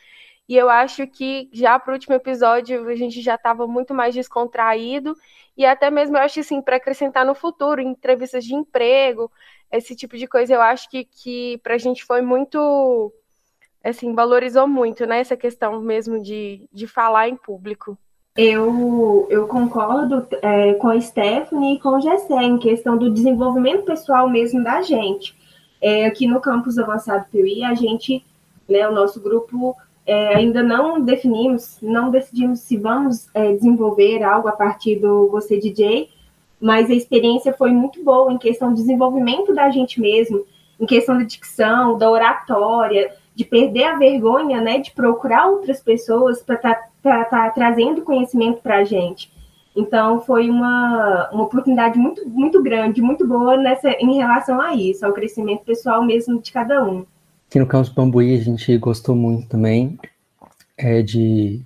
E 0.49 0.57
eu 0.57 0.69
acho 0.69 1.07
que 1.07 1.49
já 1.53 1.79
para 1.79 1.93
o 1.93 1.95
último 1.95 2.15
episódio 2.15 2.89
a 2.89 2.95
gente 2.97 3.23
já 3.23 3.37
estava 3.37 3.67
muito 3.67 3.95
mais 3.95 4.15
descontraído. 4.15 5.15
E 5.57 5.65
até 5.65 5.91
mesmo 5.91 6.17
eu 6.17 6.23
acho 6.23 6.41
assim, 6.41 6.61
para 6.61 6.77
acrescentar 6.77 7.25
no 7.25 7.35
futuro, 7.35 7.81
entrevistas 7.81 8.45
de 8.45 8.55
emprego, 8.55 9.31
esse 9.71 9.97
tipo 9.97 10.17
de 10.19 10.27
coisa, 10.27 10.55
eu 10.55 10.61
acho 10.61 10.91
que, 10.91 11.05
que 11.05 11.59
para 11.63 11.75
a 11.75 11.79
gente 11.79 12.05
foi 12.05 12.21
muito 12.21 13.13
assim, 13.85 14.15
valorizou 14.15 14.67
muito, 14.67 15.07
né, 15.07 15.21
essa 15.21 15.37
questão 15.37 15.81
mesmo 15.81 16.23
de, 16.23 16.69
de 16.73 16.87
falar 16.87 17.29
em 17.29 17.37
público. 17.37 17.97
Eu, 18.37 19.27
eu 19.29 19.47
concordo 19.47 20.27
é, 20.41 20.73
com 20.75 20.89
a 20.89 20.99
Stephanie 20.99 21.77
e 21.77 21.81
com 21.81 21.91
o 21.91 22.01
Gessé 22.01 22.43
em 22.43 22.59
questão 22.59 22.97
do 22.97 23.11
desenvolvimento 23.11 23.85
pessoal 23.85 24.29
mesmo 24.29 24.65
da 24.65 24.81
gente. 24.81 25.37
É, 25.81 26.07
aqui 26.07 26.27
no 26.27 26.41
campus 26.41 26.79
avançado 26.79 27.27
Piuí, 27.31 27.63
a 27.63 27.75
gente, 27.75 28.25
né, 28.69 28.89
o 28.89 28.93
nosso 28.93 29.21
grupo 29.21 29.77
é, 30.07 30.35
ainda 30.35 30.63
não 30.63 31.01
definimos, 31.01 31.77
não 31.83 32.11
decidimos 32.11 32.61
se 32.61 32.77
vamos 32.77 33.29
é, 33.35 33.53
desenvolver 33.53 34.23
algo 34.23 34.49
a 34.49 34.53
partir 34.53 34.97
do 34.97 35.29
Você 35.29 35.59
DJ, 35.59 36.09
mas 36.61 36.89
a 36.89 36.95
experiência 36.95 37.53
foi 37.53 37.71
muito 37.71 38.03
boa 38.03 38.33
em 38.33 38.39
questão 38.39 38.71
do 38.71 38.77
desenvolvimento 38.77 39.55
da 39.55 39.69
gente 39.71 40.01
mesmo, 40.01 40.47
em 40.81 40.87
questão 40.87 41.19
da 41.19 41.25
dicção, 41.25 41.99
da 41.99 42.11
oratória, 42.11 43.13
de 43.35 43.45
perder 43.45 43.85
a 43.85 43.99
vergonha, 43.99 44.61
né, 44.61 44.79
de 44.79 44.93
procurar 44.93 45.49
outras 45.49 45.81
pessoas 45.81 46.43
para 46.43 46.57
estar 46.57 46.75
tá, 47.03 47.25
tá 47.25 47.51
trazendo 47.51 48.03
conhecimento 48.03 48.61
para 48.63 48.79
a 48.79 48.85
gente. 48.85 49.33
Então, 49.75 50.21
foi 50.21 50.51
uma, 50.51 51.31
uma 51.33 51.45
oportunidade 51.45 51.99
muito, 51.99 52.29
muito 52.29 52.63
grande, 52.63 53.01
muito 53.01 53.27
boa 53.27 53.57
nessa, 53.57 53.91
em 53.93 54.17
relação 54.17 54.61
a 54.61 54.75
isso, 54.75 55.05
ao 55.05 55.15
crescimento 55.15 55.65
pessoal 55.65 56.05
mesmo 56.05 56.41
de 56.41 56.53
cada 56.53 56.85
um. 56.85 57.07
Aqui 57.49 57.59
no 57.59 57.67
Campus 57.67 57.91
Bambuí, 57.91 58.37
a 58.37 58.41
gente 58.41 58.77
gostou 58.77 59.17
muito 59.17 59.49
também 59.49 59.99
é, 60.77 61.03
de 61.03 61.63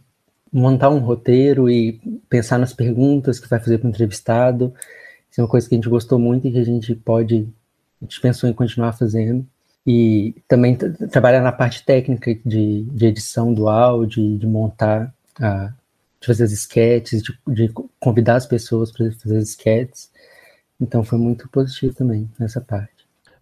montar 0.53 0.89
um 0.89 0.99
roteiro 0.99 1.69
e 1.69 2.01
pensar 2.29 2.59
nas 2.59 2.73
perguntas 2.73 3.41
que 3.41 3.49
vai 3.49 3.59
fazer 3.59 3.79
para 3.79 3.87
o 3.87 3.91
entrevistado. 3.91 4.73
Isso 5.31 5.41
é 5.41 5.45
uma 5.45 5.51
coisa 5.51 5.69
que 5.69 5.75
a 5.75 5.79
gente 5.79 5.89
gostou 5.89 6.19
muito 6.19 6.47
e 6.47 6.53
que 6.53 6.59
a 6.59 6.65
gente 6.65 6.95
pode, 6.95 7.49
a 8.01 8.05
gente 8.05 8.21
pensou 8.21 8.49
em 8.49 8.53
continuar 8.53 8.93
fazendo 8.93 9.45
e 9.87 10.35
também 10.49 10.77
trabalhar 10.77 11.41
na 11.41 11.53
parte 11.53 11.85
técnica 11.85 12.35
de, 12.45 12.83
de 12.83 13.07
edição 13.07 13.55
do 13.55 13.69
áudio, 13.69 14.37
de 14.37 14.47
montar, 14.47 15.15
uh, 15.39 15.73
de 16.21 16.27
fazer 16.27 16.45
as 16.45 16.53
sketches, 16.53 17.23
de, 17.23 17.39
de 17.47 17.73
convidar 18.01 18.35
as 18.35 18.47
pessoas 18.47 18.91
para 18.91 19.11
fazer 19.13 19.37
as 19.37 19.51
sketches. 19.51 20.11
Então 20.81 21.05
foi 21.05 21.19
muito 21.19 21.49
positivo 21.49 21.95
também 21.95 22.29
nessa 22.39 22.61
parte. 22.61 22.96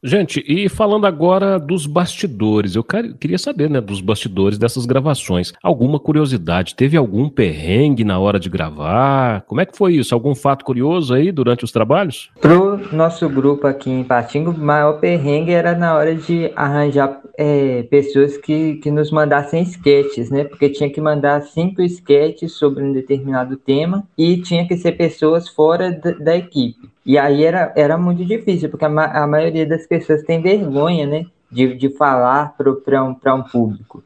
Gente, 0.06 0.44
e 0.46 0.68
falando 0.68 1.06
agora 1.06 1.58
dos 1.58 1.86
bastidores, 1.86 2.76
eu 2.76 2.84
queria 2.84 3.38
saber, 3.38 3.70
né, 3.70 3.80
dos 3.80 4.02
bastidores 4.02 4.58
dessas 4.58 4.84
gravações. 4.84 5.54
Alguma 5.62 5.98
curiosidade? 5.98 6.74
Teve 6.74 6.94
algum 6.94 7.26
perrengue 7.30 8.04
na 8.04 8.18
hora 8.18 8.38
de 8.38 8.50
gravar? 8.50 9.40
Como 9.46 9.62
é 9.62 9.64
que 9.64 9.74
foi 9.74 9.94
isso? 9.94 10.14
Algum 10.14 10.34
fato 10.34 10.62
curioso 10.62 11.14
aí 11.14 11.32
durante 11.32 11.64
os 11.64 11.72
trabalhos? 11.72 12.30
Pro 12.38 12.78
nosso 12.94 13.26
grupo 13.30 13.66
aqui 13.66 13.88
em 13.88 14.04
Patingo, 14.04 14.50
o 14.50 14.58
maior 14.58 15.00
perrengue 15.00 15.52
era 15.52 15.74
na 15.74 15.94
hora 15.94 16.14
de 16.14 16.52
arranjar 16.54 17.22
é, 17.38 17.84
pessoas 17.84 18.36
que, 18.36 18.74
que 18.74 18.90
nos 18.90 19.10
mandassem 19.10 19.62
sketches, 19.62 20.28
né? 20.28 20.44
Porque 20.44 20.68
tinha 20.68 20.90
que 20.90 21.00
mandar 21.00 21.40
cinco 21.44 21.80
sketches 21.80 22.52
sobre 22.52 22.84
um 22.84 22.92
determinado 22.92 23.56
tema 23.56 24.06
e 24.18 24.36
tinha 24.36 24.68
que 24.68 24.76
ser 24.76 24.92
pessoas 24.92 25.48
fora 25.48 25.90
da, 25.90 26.10
da 26.10 26.36
equipe. 26.36 26.92
E 27.04 27.18
aí 27.18 27.44
era, 27.44 27.72
era 27.76 27.98
muito 27.98 28.24
difícil, 28.24 28.70
porque 28.70 28.84
a, 28.84 28.88
ma 28.88 29.04
a 29.04 29.26
maioria 29.26 29.66
das 29.66 29.86
pessoas 29.86 30.22
tem 30.22 30.40
vergonha, 30.40 31.06
né? 31.06 31.26
De, 31.50 31.74
de 31.76 31.88
falar 31.90 32.54
para 32.56 33.04
um, 33.04 33.10
um 33.10 33.42
público. 33.42 34.02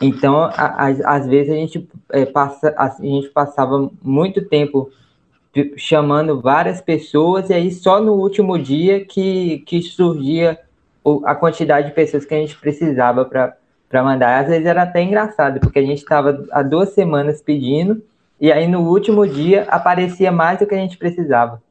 Então, 0.00 0.50
às 0.56 1.26
vezes, 1.26 1.52
a 1.52 1.56
gente, 1.56 1.88
é, 2.10 2.26
passa, 2.26 2.74
a, 2.76 2.88
gente 3.00 3.28
passava 3.28 3.90
muito 4.02 4.44
tempo 4.44 4.90
chamando 5.76 6.40
várias 6.40 6.80
pessoas, 6.80 7.50
e 7.50 7.54
aí 7.54 7.70
só 7.70 8.00
no 8.00 8.14
último 8.14 8.58
dia 8.58 9.04
que, 9.04 9.58
que 9.60 9.82
surgia 9.82 10.58
a 11.24 11.34
quantidade 11.34 11.88
de 11.88 11.94
pessoas 11.94 12.24
que 12.24 12.34
a 12.34 12.38
gente 12.38 12.56
precisava 12.58 13.24
para 13.24 14.02
mandar. 14.02 14.40
Às 14.40 14.48
vezes 14.48 14.66
era 14.66 14.82
até 14.82 15.02
engraçado, 15.02 15.60
porque 15.60 15.78
a 15.78 15.82
gente 15.82 15.98
estava 15.98 16.44
há 16.50 16.62
duas 16.62 16.90
semanas 16.90 17.42
pedindo, 17.42 18.02
e 18.40 18.50
aí 18.50 18.66
no 18.66 18.80
último 18.80 19.26
dia 19.26 19.64
aparecia 19.68 20.32
mais 20.32 20.58
do 20.58 20.66
que 20.66 20.74
a 20.74 20.78
gente 20.78 20.96
precisava. 20.96 21.62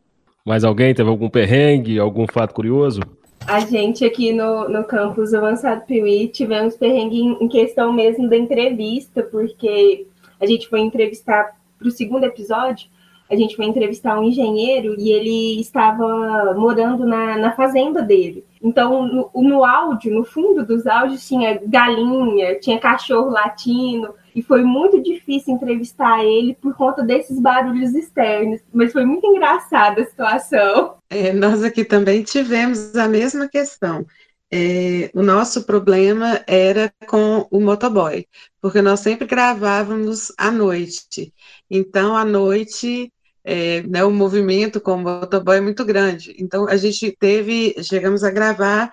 Mais 0.46 0.64
alguém 0.64 0.94
teve 0.94 1.10
algum 1.10 1.30
perrengue, 1.30 2.00
algum 2.00 2.26
fato 2.28 2.54
curioso? 2.54 3.02
A 3.48 3.60
gente 3.60 4.06
aqui 4.06 4.34
no, 4.34 4.70
no 4.70 4.84
campus 4.84 5.34
avançado 5.34 5.86
Piuí 5.86 6.28
tivemos 6.28 6.76
perrengue 6.76 7.20
em, 7.20 7.48
questão 7.48 7.92
mesmo 7.92 8.30
da 8.30 8.38
entrevista, 8.38 9.24
porque 9.24 10.08
a 10.40 10.46
gente 10.46 10.68
foi 10.68 10.80
entrevistar 10.80 11.56
para 11.78 11.88
o 11.88 11.92
segundo 11.92 12.24
episódio, 12.24 12.88
a 13.30 13.36
gente 13.36 13.56
foi 13.56 13.66
entrevistar 13.66 14.20
um 14.20 14.24
engenheiro 14.24 14.96
e 15.00 15.12
ele 15.12 15.60
estava 15.60 16.54
morando 16.56 17.06
na, 17.06 17.38
na 17.38 17.52
fazenda 17.54 18.02
dele. 18.02 18.44
Então, 18.62 19.06
no, 19.06 19.32
no 19.34 19.64
áudio, 19.64 20.14
no 20.14 20.24
fundo 20.24 20.66
dos 20.66 20.86
áudios, 20.86 21.28
tinha 21.28 21.60
galinha, 21.66 22.60
tinha 22.60 22.80
cachorro 22.80 23.30
latino, 23.30 24.14
e 24.36 24.42
foi 24.42 24.64
muito 24.64 25.02
difícil 25.02 25.54
entrevistar 25.54 26.24
ele 26.24 26.56
por 26.62 26.76
conta 26.76 27.04
desses 27.04 27.40
barulhos 27.40 27.94
externos, 27.94 28.62
mas 28.74 28.92
foi 28.92 29.06
muito 29.06 29.26
engraçada 29.28 30.02
a 30.02 30.06
situação. 30.06 30.96
É, 31.10 31.34
nós 31.34 31.64
aqui 31.64 31.84
também 31.84 32.24
tivemos 32.24 32.96
a 32.96 33.08
mesma 33.08 33.48
questão. 33.48 34.06
É, 34.54 35.10
o 35.14 35.24
nosso 35.24 35.64
problema 35.64 36.44
era 36.46 36.94
com 37.08 37.48
o 37.50 37.62
motoboy, 37.62 38.28
porque 38.62 38.82
nós 38.82 39.00
sempre 39.00 39.26
gravávamos 39.26 40.34
à 40.38 40.52
noite. 40.52 41.34
Então, 41.70 42.18
à 42.18 42.26
noite, 42.26 43.12
é, 43.46 43.82
né, 43.84 44.04
o 44.04 44.12
movimento 44.12 44.82
com 44.82 44.96
o 44.96 45.00
motoboy 45.00 45.58
é 45.58 45.62
muito 45.62 45.86
grande. 45.86 46.36
Então, 46.38 46.68
a 46.68 46.76
gente 46.76 47.16
teve, 47.18 47.76
chegamos 47.82 48.26
a 48.26 48.32
gravar 48.32 48.92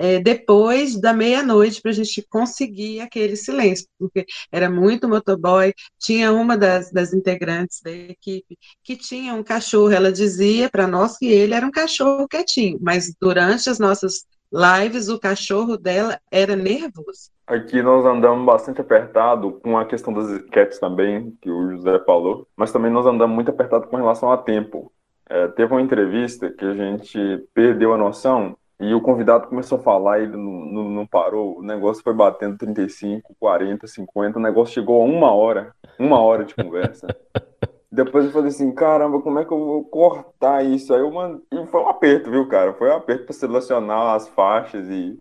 é, 0.00 0.18
depois 0.18 0.98
da 0.98 1.12
meia-noite 1.12 1.82
para 1.82 1.90
a 1.90 1.94
gente 1.94 2.26
conseguir 2.26 3.02
aquele 3.02 3.36
silêncio, 3.36 3.86
porque 3.98 4.24
era 4.50 4.70
muito 4.70 5.06
motoboy. 5.06 5.74
Tinha 5.98 6.32
uma 6.32 6.56
das, 6.56 6.90
das 6.90 7.12
integrantes 7.12 7.82
da 7.82 7.90
equipe 7.90 8.56
que 8.82 8.96
tinha 8.96 9.34
um 9.34 9.42
cachorro, 9.42 9.90
ela 9.92 10.10
dizia 10.10 10.70
para 10.70 10.86
nós 10.86 11.18
que 11.18 11.26
ele 11.26 11.52
era 11.52 11.66
um 11.66 11.70
cachorro 11.70 12.26
quietinho, 12.26 12.78
mas 12.80 13.14
durante 13.20 13.68
as 13.68 13.78
nossas 13.78 14.24
lives 14.50 15.10
o 15.10 15.20
cachorro 15.20 15.76
dela 15.76 16.18
era 16.30 16.56
nervoso. 16.56 17.30
Aqui 17.46 17.82
nós 17.82 18.06
andamos 18.06 18.46
bastante 18.46 18.80
apertado 18.80 19.60
com 19.62 19.76
a 19.76 19.84
questão 19.84 20.14
das 20.14 20.30
esquetes 20.30 20.78
também, 20.78 21.36
que 21.42 21.50
o 21.50 21.72
José 21.72 21.98
falou, 22.06 22.48
mas 22.56 22.72
também 22.72 22.90
nós 22.90 23.04
andamos 23.04 23.34
muito 23.34 23.50
apertado 23.50 23.86
com 23.86 23.98
relação 23.98 24.32
a 24.32 24.38
tempo. 24.38 24.90
É, 25.28 25.46
teve 25.48 25.70
uma 25.70 25.82
entrevista 25.82 26.50
que 26.50 26.64
a 26.64 26.74
gente 26.74 27.18
perdeu 27.52 27.92
a 27.92 27.98
noção 27.98 28.56
e 28.80 28.94
o 28.94 29.00
convidado 29.00 29.46
começou 29.46 29.78
a 29.78 29.82
falar, 29.82 30.20
ele 30.20 30.36
não, 30.36 30.64
não, 30.64 30.88
não, 30.88 31.06
parou, 31.06 31.58
o 31.58 31.62
negócio 31.62 32.02
foi 32.02 32.14
batendo 32.14 32.56
35, 32.56 33.36
40, 33.38 33.86
50, 33.86 34.38
o 34.38 34.42
negócio 34.42 34.72
chegou 34.72 35.02
a 35.02 35.04
uma 35.04 35.32
hora, 35.34 35.74
uma 35.98 36.18
hora 36.18 36.46
de 36.46 36.54
conversa. 36.54 37.06
Depois 37.92 38.24
eu 38.24 38.30
falei 38.30 38.48
assim, 38.48 38.72
caramba, 38.72 39.20
como 39.20 39.38
é 39.38 39.44
que 39.44 39.52
eu 39.52 39.58
vou 39.58 39.84
cortar 39.84 40.64
isso? 40.64 40.94
Aí 40.94 41.00
eu 41.00 41.10
mando... 41.10 41.42
E 41.52 41.66
foi 41.66 41.80
um 41.82 41.88
aperto, 41.88 42.30
viu, 42.30 42.48
cara? 42.48 42.72
Foi 42.72 42.88
um 42.88 42.96
aperto 42.96 43.24
para 43.24 43.34
selecionar 43.34 44.14
as 44.14 44.28
faixas 44.28 44.88
e. 44.88 45.18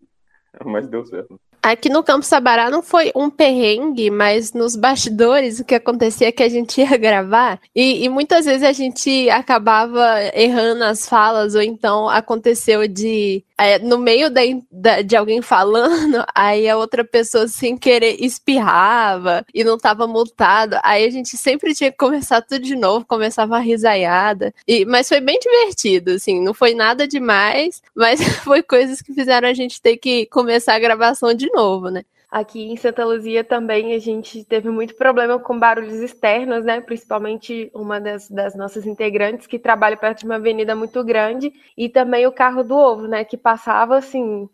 Mas 0.64 0.88
deu 0.88 1.06
certo. 1.06 1.40
Aqui 1.62 1.90
no 1.90 2.04
Campo 2.04 2.26
Sabará 2.26 2.70
não 2.70 2.82
foi 2.82 3.12
um 3.14 3.30
perrengue, 3.30 4.10
mas 4.10 4.54
nos 4.54 4.78
bastidores 4.78 5.60
o 5.60 5.66
que 5.66 5.76
acontecia 5.76 6.30
é 6.30 6.32
que 6.32 6.42
a 6.42 6.48
gente 6.48 6.80
ia 6.82 6.98
gravar 6.98 7.60
e, 7.76 8.06
e, 8.06 8.10
muitas 8.10 8.46
vezes 8.46 8.64
a 8.64 8.72
gente 8.72 9.30
acabava 9.30 10.02
errando 10.34 10.86
as 10.86 11.08
falas, 11.08 11.56
ou 11.56 11.62
então 11.62 12.08
aconteceu 12.08 12.88
de 12.88 13.44
é, 13.60 13.78
no 13.78 13.98
meio 13.98 14.30
da, 14.30 14.42
da, 14.72 15.02
de 15.02 15.16
alguém 15.16 15.42
falando, 15.42 16.24
aí 16.34 16.68
a 16.70 16.78
outra 16.78 17.04
pessoa 17.04 17.48
sem 17.48 17.78
querer 17.78 18.16
espirrava 18.24 19.46
e 19.54 19.64
não 19.64 19.76
estava 19.76 20.08
multado. 20.08 20.78
Aí 20.82 21.06
a 21.06 21.10
gente 21.10 21.36
sempre 21.36 21.76
tinha 21.76 21.92
que 21.92 21.98
começar 21.98 22.42
tudo 22.42 22.62
de 22.62 22.76
novo, 22.76 23.06
começava 23.06 23.58
a 23.58 23.60
risaiada. 23.60 24.54
E, 24.66 24.86
mas 24.86 25.10
foi 25.10 25.20
bem 25.20 25.38
divertido, 25.40 26.12
assim, 26.12 26.42
não 26.42 26.54
foi 26.54 26.74
nada 26.74 27.08
demais, 27.08 27.82
mas 27.94 28.22
foi 28.44 28.64
coisas 28.64 29.02
que 29.02 29.14
fizeram 29.14 29.50
a 29.50 29.54
gente 29.54 29.82
ter 29.82 29.98
que 29.98 30.26
começar 30.28 30.76
a 30.76 30.80
gravação 30.80 31.34
de 31.34 31.52
novo, 31.52 31.90
né? 31.90 32.04
Aqui 32.32 32.72
em 32.72 32.78
Santa 32.78 33.04
Luzia 33.04 33.44
também 33.44 33.96
a 33.96 34.00
gente 34.00 34.44
teve 34.44 34.70
muito 34.70 34.96
problema 34.96 35.40
com 35.40 35.58
barulhos 35.58 35.96
externos, 35.96 36.64
né? 36.64 36.80
Principalmente 36.80 37.72
uma 37.74 38.00
das, 38.00 38.30
das, 38.30 38.56
nossas 38.56 38.86
integrantes 38.86 39.48
que 39.48 39.58
trabalha 39.58 39.98
perto 39.98 40.20
de 40.20 40.26
uma 40.26 40.36
avenida 40.36 40.76
muito 40.76 41.04
grande 41.04 41.52
e 41.76 41.90
também 41.90 42.28
o 42.28 42.32
carro 42.32 42.64
do 42.64 42.78
ovo, 42.78 43.08
né? 43.08 43.24
Que 43.26 43.36
passava 43.36 43.98
assim 43.98 44.48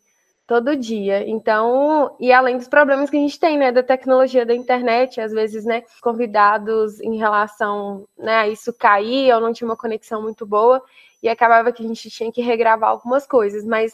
todo 0.48 0.76
dia. 0.76 1.28
Então, 1.28 2.16
e 2.20 2.32
além 2.32 2.58
dos 2.58 2.68
problemas 2.68 3.10
que 3.10 3.18
a 3.18 3.20
gente 3.20 3.40
tem, 3.40 3.58
né, 3.58 3.72
da 3.72 3.84
tecnologia 3.84 4.46
da 4.46 4.56
internet, 4.56 5.20
às 5.20 5.32
vezes, 5.34 5.66
né, 5.66 5.84
convidados 6.02 7.02
em 7.02 7.18
relação, 7.18 8.08
né, 8.18 8.36
a 8.36 8.48
isso 8.48 8.72
cair 8.72 9.34
ou 9.34 9.42
não 9.42 9.52
tinha 9.52 9.68
uma 9.68 9.76
conexão 9.76 10.22
muito 10.22 10.46
boa 10.46 10.82
e 11.22 11.28
acabava 11.28 11.72
que 11.72 11.84
a 11.84 11.88
gente 11.88 12.10
tinha 12.10 12.32
que 12.32 12.42
regravar 12.42 12.92
algumas 12.92 13.26
coisas, 13.26 13.66
mas 13.66 13.94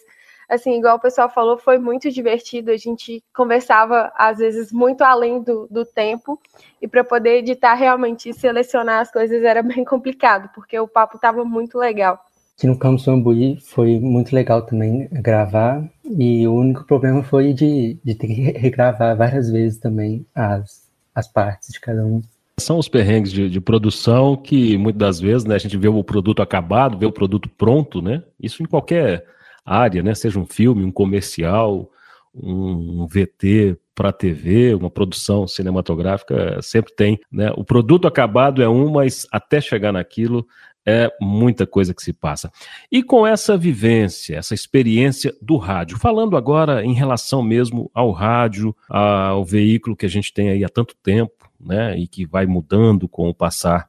assim, 0.51 0.77
igual 0.77 0.98
o 0.98 1.00
pessoal 1.00 1.29
falou, 1.29 1.58
foi 1.58 1.77
muito 1.77 2.12
divertido. 2.12 2.72
A 2.72 2.77
gente 2.77 3.24
conversava, 3.34 4.12
às 4.15 4.38
vezes, 4.39 4.72
muito 4.72 5.01
além 5.01 5.41
do, 5.41 5.65
do 5.72 5.86
tempo, 5.86 6.38
e 6.81 6.88
para 6.88 7.05
poder 7.05 7.38
editar 7.38 7.74
realmente 7.74 8.29
e 8.29 8.34
selecionar 8.34 9.00
as 9.00 9.10
coisas 9.10 9.41
era 9.43 9.63
bem 9.63 9.86
complicado, 9.86 10.50
porque 10.53 10.77
o 10.77 10.88
papo 10.88 11.15
estava 11.15 11.46
muito 11.46 11.77
legal. 11.77 12.20
Aqui 12.58 12.67
no 12.67 12.77
Campus 12.77 13.08
Ambuí 13.08 13.58
foi 13.60 13.98
muito 14.00 14.36
legal 14.36 14.62
também 14.63 15.08
gravar, 15.12 15.89
e 16.03 16.46
o 16.46 16.53
único 16.53 16.84
problema 16.84 17.24
foi 17.24 17.53
de, 17.53 17.98
de 18.03 18.13
ter 18.13 18.27
que 18.27 18.34
regravar 18.34 19.15
várias 19.15 19.50
vezes 19.50 19.79
também 19.79 20.25
as, 20.36 20.88
as 21.15 21.27
partes 21.31 21.70
de 21.70 21.79
cada 21.79 22.05
um. 22.05 22.22
São 22.60 22.77
os 22.77 22.89
perrengues 22.89 23.31
de, 23.31 23.50
de, 23.50 23.60
produção 23.60 24.36
que 24.36 24.77
muitas 24.77 25.00
das 25.00 25.20
vezes 25.20 25.46
né, 25.46 25.55
a 25.55 25.58
gente 25.58 25.77
vê 25.77 25.88
o 25.88 26.03
produto 26.03 26.43
acabado, 26.43 27.00
vê 27.00 27.05
o 27.08 27.12
produto 27.12 27.50
pronto, 27.50 28.01
né? 28.01 28.22
Isso 28.39 28.62
em 28.62 28.67
qualquer 28.67 29.25
área, 29.65 30.03
né? 30.03 30.13
Seja 30.15 30.39
um 30.39 30.46
filme, 30.46 30.84
um 30.84 30.91
comercial, 30.91 31.89
um 32.34 33.06
VT 33.08 33.77
para 33.94 34.12
TV, 34.12 34.74
uma 34.74 34.89
produção 34.89 35.48
cinematográfica, 35.48 36.62
sempre 36.62 36.94
tem, 36.96 37.20
né? 37.32 37.51
O 37.56 37.63
produto 37.63 38.08
acabado 38.08 38.62
é 38.62 38.70
um, 38.70 38.89
mas 38.89 39.27
até 39.32 39.60
chegar 39.60 39.91
naquilo 39.91 40.48
é 40.86 41.12
muita 41.22 41.68
coisa 41.68 41.94
que 41.94 42.01
se 42.01 42.12
passa. 42.12 42.51
E 42.91 43.03
com 43.03 43.27
essa 43.27 43.56
vivência, 43.58 44.36
essa 44.36 44.53
experiência 44.53 45.36
do 45.41 45.58
rádio, 45.58 45.98
falando 45.98 46.36
agora 46.36 46.84
em 46.84 46.94
relação 46.94 47.44
mesmo 47.44 47.91
ao 47.94 48.12
rádio, 48.12 48.75
ao 48.89 49.46
veículo 49.46 49.96
que 49.96 50.06
a 50.06 50.10
gente 50.10 50.34
tem 50.34 50.50
aí 50.50 50.63
há 50.63 50.70
tanto 50.70 50.96
tempo, 51.03 51.51
né, 51.60 51.96
e 51.98 52.08
que 52.08 52.25
vai 52.25 52.48
mudando 52.48 53.08
com 53.08 53.30
o 53.30 53.36
passar 53.36 53.88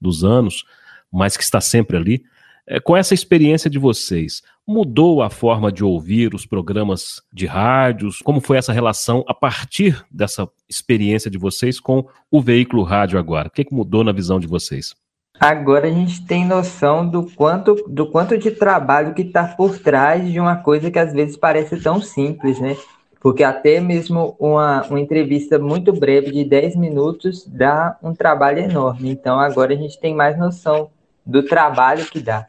dos 0.00 0.22
anos, 0.22 0.64
mas 1.10 1.36
que 1.36 1.42
está 1.42 1.60
sempre 1.60 1.96
ali. 1.96 2.22
É, 2.70 2.78
com 2.78 2.94
essa 2.94 3.14
experiência 3.14 3.70
de 3.70 3.78
vocês, 3.78 4.42
mudou 4.66 5.22
a 5.22 5.30
forma 5.30 5.72
de 5.72 5.82
ouvir 5.82 6.34
os 6.34 6.44
programas 6.44 7.22
de 7.32 7.46
rádios? 7.46 8.18
Como 8.18 8.42
foi 8.42 8.58
essa 8.58 8.74
relação 8.74 9.24
a 9.26 9.32
partir 9.32 10.04
dessa 10.10 10.46
experiência 10.68 11.30
de 11.30 11.38
vocês 11.38 11.80
com 11.80 12.04
o 12.30 12.42
veículo 12.42 12.82
rádio 12.82 13.18
agora? 13.18 13.48
O 13.48 13.50
que, 13.50 13.64
que 13.64 13.74
mudou 13.74 14.04
na 14.04 14.12
visão 14.12 14.38
de 14.38 14.46
vocês? 14.46 14.94
Agora 15.40 15.86
a 15.86 15.90
gente 15.90 16.26
tem 16.26 16.44
noção 16.44 17.08
do 17.08 17.22
quanto, 17.34 17.74
do 17.88 18.10
quanto 18.10 18.36
de 18.36 18.50
trabalho 18.50 19.14
que 19.14 19.22
está 19.22 19.44
por 19.44 19.78
trás 19.78 20.30
de 20.30 20.38
uma 20.38 20.56
coisa 20.56 20.90
que 20.90 20.98
às 20.98 21.14
vezes 21.14 21.38
parece 21.38 21.80
tão 21.80 22.02
simples, 22.02 22.60
né? 22.60 22.76
Porque 23.18 23.42
até 23.42 23.80
mesmo 23.80 24.36
uma, 24.38 24.82
uma 24.88 25.00
entrevista 25.00 25.58
muito 25.58 25.90
breve 25.90 26.30
de 26.32 26.44
10 26.44 26.76
minutos 26.76 27.46
dá 27.46 27.96
um 28.02 28.12
trabalho 28.12 28.58
enorme. 28.58 29.10
Então 29.10 29.40
agora 29.40 29.72
a 29.72 29.76
gente 29.76 29.98
tem 29.98 30.14
mais 30.14 30.38
noção 30.38 30.90
do 31.28 31.42
trabalho 31.42 32.06
que 32.06 32.20
dá. 32.20 32.46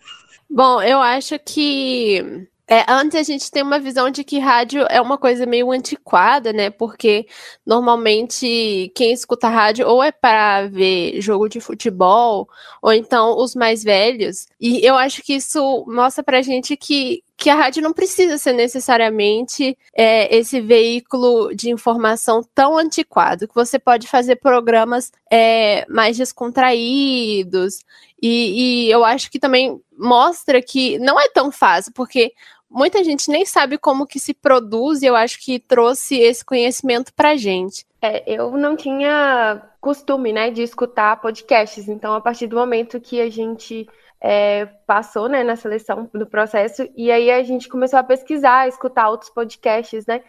Bom, 0.49 0.81
eu 0.81 0.99
acho 0.99 1.37
que 1.37 2.47
é, 2.67 2.85
antes 2.87 3.19
a 3.19 3.23
gente 3.23 3.51
tem 3.51 3.61
uma 3.61 3.79
visão 3.79 4.09
de 4.09 4.23
que 4.23 4.39
rádio 4.39 4.85
é 4.89 5.01
uma 5.01 5.17
coisa 5.17 5.45
meio 5.45 5.71
antiquada, 5.71 6.53
né? 6.53 6.69
Porque 6.69 7.27
normalmente 7.65 8.91
quem 8.95 9.11
escuta 9.11 9.49
rádio 9.49 9.87
ou 9.87 10.01
é 10.01 10.11
para 10.11 10.67
ver 10.67 11.19
jogo 11.19 11.49
de 11.49 11.59
futebol, 11.59 12.47
ou 12.81 12.93
então 12.93 13.37
os 13.37 13.53
mais 13.53 13.83
velhos. 13.83 14.47
E 14.59 14.85
eu 14.85 14.95
acho 14.95 15.21
que 15.23 15.33
isso 15.33 15.83
mostra 15.87 16.23
pra 16.23 16.41
gente 16.41 16.77
que, 16.77 17.21
que 17.39 17.49
a 17.49 17.55
rádio 17.55 17.81
não 17.81 17.93
precisa 17.93 18.37
ser 18.37 18.51
necessariamente 18.51 19.77
é, 19.95 20.35
esse 20.35 20.59
veículo 20.59 21.55
de 21.55 21.69
informação 21.69 22.43
tão 22.53 22.77
antiquado, 22.77 23.47
que 23.47 23.55
você 23.55 23.79
pode 23.79 24.07
fazer 24.07 24.35
programas 24.35 25.09
é, 25.31 25.85
mais 25.89 26.17
descontraídos. 26.17 27.79
E, 28.21 28.87
e 28.87 28.91
eu 28.91 29.05
acho 29.05 29.31
que 29.31 29.39
também 29.39 29.81
mostra 29.97 30.61
que 30.61 30.99
não 30.99 31.17
é 31.17 31.29
tão 31.29 31.49
fácil, 31.49 31.93
porque 31.93 32.33
muita 32.69 33.01
gente 33.05 33.31
nem 33.31 33.45
sabe 33.45 33.77
como 33.77 34.05
que 34.05 34.19
se 34.19 34.33
produz, 34.33 35.01
e 35.01 35.05
eu 35.05 35.15
acho 35.15 35.39
que 35.39 35.59
trouxe 35.59 36.19
esse 36.19 36.43
conhecimento 36.43 37.13
pra 37.13 37.37
gente. 37.37 37.85
É, 38.01 38.21
eu 38.27 38.51
não 38.51 38.75
tinha 38.75 39.61
costume, 39.79 40.33
né, 40.33 40.51
de 40.51 40.61
escutar 40.61 41.21
podcasts, 41.21 41.87
então 41.87 42.13
a 42.13 42.19
partir 42.19 42.47
do 42.47 42.57
momento 42.57 42.99
que 42.99 43.21
a 43.21 43.29
gente 43.29 43.87
é, 44.21 44.65
passou 44.85 45.29
né, 45.29 45.43
na 45.43 45.55
seleção 45.55 46.09
do 46.13 46.25
processo, 46.25 46.87
e 46.95 47.11
aí 47.11 47.31
a 47.31 47.41
gente 47.43 47.69
começou 47.69 47.99
a 47.99 48.03
pesquisar, 48.03 48.67
escutar 48.67 49.09
outros 49.09 49.29
podcasts, 49.29 50.05
né? 50.05 50.21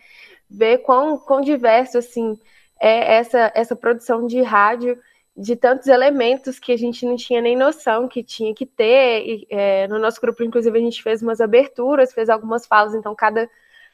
Ver 0.48 0.78
quão, 0.78 1.18
quão 1.18 1.40
diverso 1.40 1.98
assim 1.98 2.38
é 2.80 3.16
essa, 3.16 3.52
essa 3.54 3.76
produção 3.76 4.26
de 4.26 4.40
rádio, 4.42 4.98
de 5.36 5.54
tantos 5.56 5.86
elementos 5.88 6.58
que 6.58 6.72
a 6.72 6.76
gente 6.76 7.04
não 7.06 7.16
tinha 7.16 7.40
nem 7.40 7.56
noção 7.56 8.08
que 8.08 8.22
tinha 8.22 8.54
que 8.54 8.66
ter. 8.66 9.24
E, 9.26 9.46
é, 9.50 9.86
no 9.88 9.98
nosso 9.98 10.20
grupo, 10.20 10.42
inclusive, 10.42 10.76
a 10.78 10.82
gente 10.82 11.02
fez 11.02 11.22
umas 11.22 11.40
aberturas, 11.40 12.12
fez 12.12 12.28
algumas 12.28 12.66
falas, 12.66 12.94
então 12.94 13.14
cada, 13.14 13.48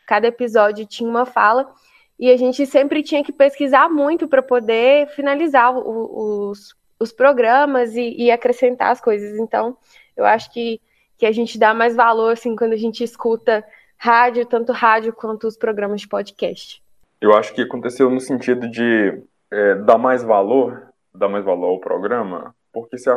cada 0.06 0.26
episódio 0.26 0.86
tinha 0.86 1.08
uma 1.08 1.26
fala. 1.26 1.72
E 2.18 2.30
a 2.30 2.36
gente 2.36 2.64
sempre 2.66 3.02
tinha 3.02 3.22
que 3.22 3.32
pesquisar 3.32 3.88
muito 3.90 4.26
para 4.26 4.42
poder 4.42 5.08
finalizar 5.08 5.76
os, 5.76 6.74
os 6.98 7.12
programas 7.12 7.94
e, 7.94 8.14
e, 8.16 8.30
acrescentar 8.30 8.90
as 8.90 9.00
coisas. 9.00 9.38
Então, 9.38 9.76
eu 10.16 10.24
acho 10.24 10.52
que, 10.52 10.80
que 11.18 11.26
a 11.26 11.32
gente 11.32 11.58
dá 11.58 11.74
mais 11.74 11.94
valor 11.94 12.32
assim 12.32 12.56
quando 12.56 12.72
a 12.72 12.78
gente 12.78 13.04
escuta 13.04 13.64
rádio, 13.96 14.46
tanto 14.46 14.72
rádio 14.72 15.12
quanto 15.12 15.46
os 15.46 15.56
programas 15.56 16.00
de 16.00 16.08
podcast. 16.08 16.82
Eu 17.20 17.34
acho 17.34 17.54
que 17.54 17.62
aconteceu 17.62 18.10
no 18.10 18.20
sentido 18.20 18.68
de 18.68 19.22
é, 19.50 19.74
dar 19.76 19.98
mais 19.98 20.22
valor, 20.22 20.92
dar 21.14 21.28
mais 21.28 21.44
valor 21.44 21.68
ao 21.68 21.80
programa, 21.80 22.54
porque 22.72 22.98
você 22.98 23.10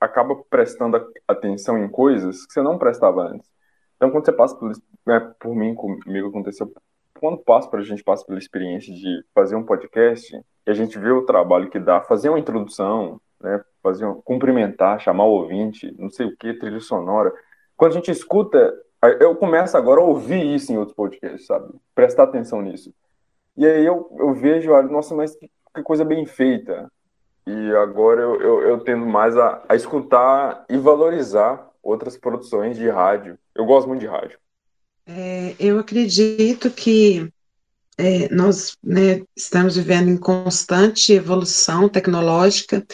acaba 0.00 0.36
prestando 0.50 1.10
atenção 1.26 1.78
em 1.78 1.88
coisas 1.88 2.46
que 2.46 2.52
você 2.52 2.62
não 2.62 2.78
prestava 2.78 3.22
antes. 3.22 3.48
Então, 3.96 4.10
quando 4.10 4.26
você 4.26 4.32
passa 4.32 4.54
por, 4.56 4.72
né, 5.06 5.32
por 5.40 5.54
mim, 5.54 5.74
comigo 5.74 6.28
aconteceu, 6.28 6.70
quando 7.18 7.38
passa 7.38 7.68
para 7.68 7.80
a 7.80 7.84
gente 7.84 8.04
passa 8.04 8.24
pela 8.26 8.38
experiência 8.38 8.92
de 8.92 9.24
fazer 9.34 9.56
um 9.56 9.64
podcast, 9.64 10.36
e 10.66 10.70
a 10.70 10.74
gente 10.74 10.98
vê 10.98 11.10
o 11.10 11.24
trabalho 11.24 11.70
que 11.70 11.78
dá, 11.78 12.00
fazer 12.02 12.28
uma 12.28 12.38
introdução, 12.38 13.20
né, 13.40 13.62
fazer 13.82 14.06
um, 14.06 14.20
cumprimentar, 14.20 15.00
chamar 15.00 15.24
o 15.24 15.32
ouvinte, 15.32 15.94
não 15.98 16.10
sei 16.10 16.26
o 16.26 16.36
que, 16.36 16.54
trilha 16.54 16.80
sonora. 16.80 17.32
Quando 17.76 17.92
a 17.92 17.94
gente 17.94 18.10
escuta, 18.10 18.74
eu 19.20 19.36
começo 19.36 19.76
agora 19.76 20.00
a 20.00 20.04
ouvir 20.04 20.54
isso 20.54 20.72
em 20.72 20.78
outros 20.78 20.96
podcasts, 20.96 21.46
sabe? 21.46 21.72
Prestar 21.94 22.24
atenção 22.24 22.60
nisso. 22.62 22.92
E 23.56 23.66
aí 23.66 23.84
eu, 23.84 24.10
eu 24.18 24.34
vejo, 24.34 24.72
olha, 24.72 24.88
nossa, 24.88 25.14
mas 25.14 25.34
que, 25.36 25.50
que 25.74 25.82
coisa 25.82 26.04
bem 26.04 26.26
feita. 26.26 26.90
E 27.46 27.74
agora 27.76 28.20
eu, 28.20 28.40
eu, 28.40 28.62
eu 28.62 28.80
tendo 28.80 29.06
mais 29.06 29.36
a, 29.36 29.62
a 29.68 29.76
escutar 29.76 30.64
e 30.68 30.76
valorizar 30.76 31.70
outras 31.82 32.16
produções 32.16 32.76
de 32.76 32.88
rádio. 32.88 33.38
Eu 33.54 33.64
gosto 33.64 33.86
muito 33.86 34.00
de 34.00 34.06
rádio. 34.06 34.38
É, 35.06 35.54
eu 35.60 35.78
acredito 35.78 36.68
que 36.70 37.32
é, 37.98 38.28
nós 38.34 38.76
né, 38.82 39.22
estamos 39.34 39.76
vivendo 39.76 40.08
em 40.08 40.16
constante 40.16 41.12
evolução 41.12 41.88
tecnológica. 41.88 42.86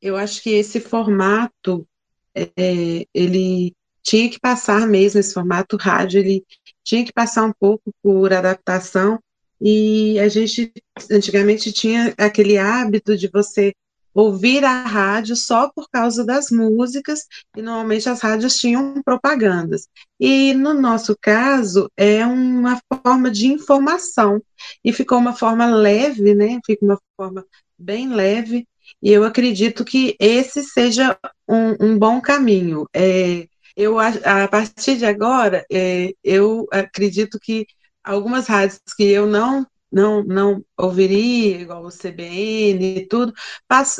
Eu 0.00 0.16
acho 0.16 0.42
que 0.42 0.50
esse 0.50 0.80
formato, 0.80 1.86
é, 2.34 3.06
ele 3.14 3.74
tinha 4.02 4.28
que 4.28 4.38
passar 4.38 4.86
mesmo, 4.86 5.18
esse 5.18 5.32
formato 5.32 5.76
rádio, 5.76 6.20
ele 6.20 6.44
tinha 6.82 7.04
que 7.04 7.12
passar 7.12 7.44
um 7.44 7.52
pouco 7.58 7.90
por 8.02 8.32
adaptação, 8.32 9.18
e 9.60 10.18
a 10.18 10.28
gente 10.28 10.70
antigamente 11.10 11.72
tinha 11.72 12.12
aquele 12.18 12.58
hábito 12.58 13.16
de 13.16 13.28
você 13.28 13.72
ouvir 14.14 14.64
a 14.64 14.84
rádio 14.84 15.34
só 15.34 15.68
por 15.74 15.88
causa 15.90 16.24
das 16.24 16.50
músicas, 16.50 17.26
e 17.56 17.60
normalmente 17.60 18.08
as 18.08 18.20
rádios 18.20 18.56
tinham 18.56 19.02
propagandas. 19.02 19.88
E 20.20 20.54
no 20.54 20.72
nosso 20.72 21.16
caso, 21.20 21.90
é 21.96 22.24
uma 22.24 22.80
forma 23.04 23.30
de 23.30 23.48
informação, 23.48 24.40
e 24.84 24.92
ficou 24.92 25.18
uma 25.18 25.34
forma 25.34 25.66
leve, 25.66 26.34
né? 26.34 26.60
Fica 26.64 26.84
uma 26.84 26.98
forma 27.16 27.44
bem 27.76 28.08
leve, 28.08 28.66
e 29.02 29.10
eu 29.10 29.24
acredito 29.24 29.84
que 29.84 30.16
esse 30.20 30.62
seja 30.62 31.18
um, 31.48 31.74
um 31.80 31.98
bom 31.98 32.20
caminho. 32.20 32.86
É, 32.94 33.46
eu, 33.76 33.98
a, 33.98 34.48
partir 34.48 34.96
de 34.96 35.04
agora, 35.04 35.64
é, 35.70 36.12
eu 36.22 36.66
acredito 36.70 37.38
que 37.40 37.66
algumas 38.04 38.46
rádios 38.46 38.80
que 38.96 39.04
eu 39.04 39.26
não 39.26 39.66
não, 39.94 40.24
não 40.24 40.64
ouviria, 40.76 41.60
igual 41.60 41.84
o 41.84 41.90
CBN 41.90 42.98
e 42.98 43.06
tudo, 43.06 43.32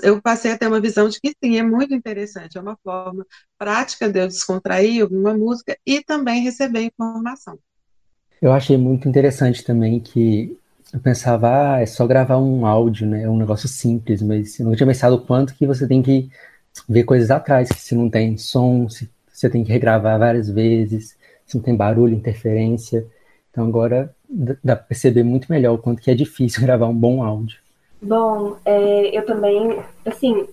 eu 0.02 0.20
passei 0.20 0.50
a 0.50 0.58
ter 0.58 0.66
uma 0.66 0.80
visão 0.80 1.08
de 1.08 1.20
que 1.20 1.34
sim, 1.42 1.56
é 1.56 1.62
muito 1.62 1.94
interessante, 1.94 2.58
é 2.58 2.60
uma 2.60 2.76
forma 2.82 3.24
prática 3.56 4.10
de 4.10 4.20
eu 4.20 4.26
descontrair, 4.26 5.02
ouvir 5.02 5.16
uma 5.16 5.34
música 5.34 5.76
e 5.86 6.02
também 6.02 6.42
receber 6.42 6.82
informação. 6.82 7.56
Eu 8.42 8.52
achei 8.52 8.76
muito 8.76 9.08
interessante 9.08 9.64
também 9.64 10.00
que 10.00 10.58
eu 10.92 11.00
pensava, 11.00 11.76
ah, 11.76 11.80
é 11.80 11.86
só 11.86 12.06
gravar 12.06 12.38
um 12.38 12.66
áudio, 12.66 13.06
né? 13.06 13.22
É 13.22 13.30
um 13.30 13.36
negócio 13.36 13.68
simples, 13.68 14.20
mas 14.20 14.58
eu 14.58 14.66
não 14.66 14.76
tinha 14.76 14.86
pensado 14.86 15.16
o 15.16 15.20
quanto 15.20 15.54
que 15.54 15.66
você 15.66 15.86
tem 15.86 16.02
que 16.02 16.28
ver 16.88 17.04
coisas 17.04 17.30
atrás, 17.30 17.68
que 17.68 17.80
se 17.80 17.94
não 17.94 18.10
tem 18.10 18.36
som, 18.36 18.88
se 18.88 19.08
você 19.32 19.48
tem 19.48 19.64
que 19.64 19.72
regravar 19.72 20.18
várias 20.18 20.48
vezes, 20.48 21.16
se 21.46 21.56
não 21.56 21.62
tem 21.62 21.76
barulho, 21.76 22.14
interferência. 22.14 23.06
Então 23.54 23.68
agora 23.68 24.12
dá 24.28 24.74
para 24.74 24.84
perceber 24.84 25.22
muito 25.22 25.46
melhor 25.48 25.74
o 25.74 25.78
quanto 25.78 26.02
que 26.02 26.10
é 26.10 26.14
difícil 26.14 26.60
gravar 26.66 26.88
um 26.88 26.94
bom 26.94 27.22
áudio. 27.22 27.58
Bom, 28.02 28.56
é, 28.64 29.16
eu 29.16 29.24
também, 29.24 29.78
assim, 30.04 30.44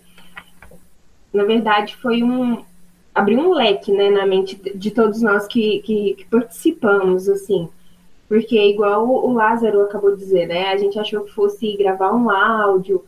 na 1.34 1.44
verdade 1.44 1.96
foi 1.96 2.22
um 2.22 2.64
abrir 3.14 3.38
um 3.38 3.52
leque, 3.52 3.92
né, 3.92 4.10
na 4.10 4.26
mente 4.26 4.56
de 4.76 4.92
todos 4.92 5.22
nós 5.22 5.48
que, 5.48 5.80
que, 5.80 6.14
que 6.14 6.26
participamos, 6.26 7.28
assim, 7.28 7.68
porque 8.30 8.58
igual 8.70 9.06
o 9.06 9.34
Lázaro 9.34 9.82
acabou 9.82 10.14
de 10.16 10.20
dizer, 10.20 10.48
né, 10.48 10.68
a 10.68 10.78
gente 10.78 10.98
achou 10.98 11.26
que 11.26 11.34
fosse 11.34 11.76
gravar 11.76 12.14
um 12.14 12.30
áudio 12.30 13.04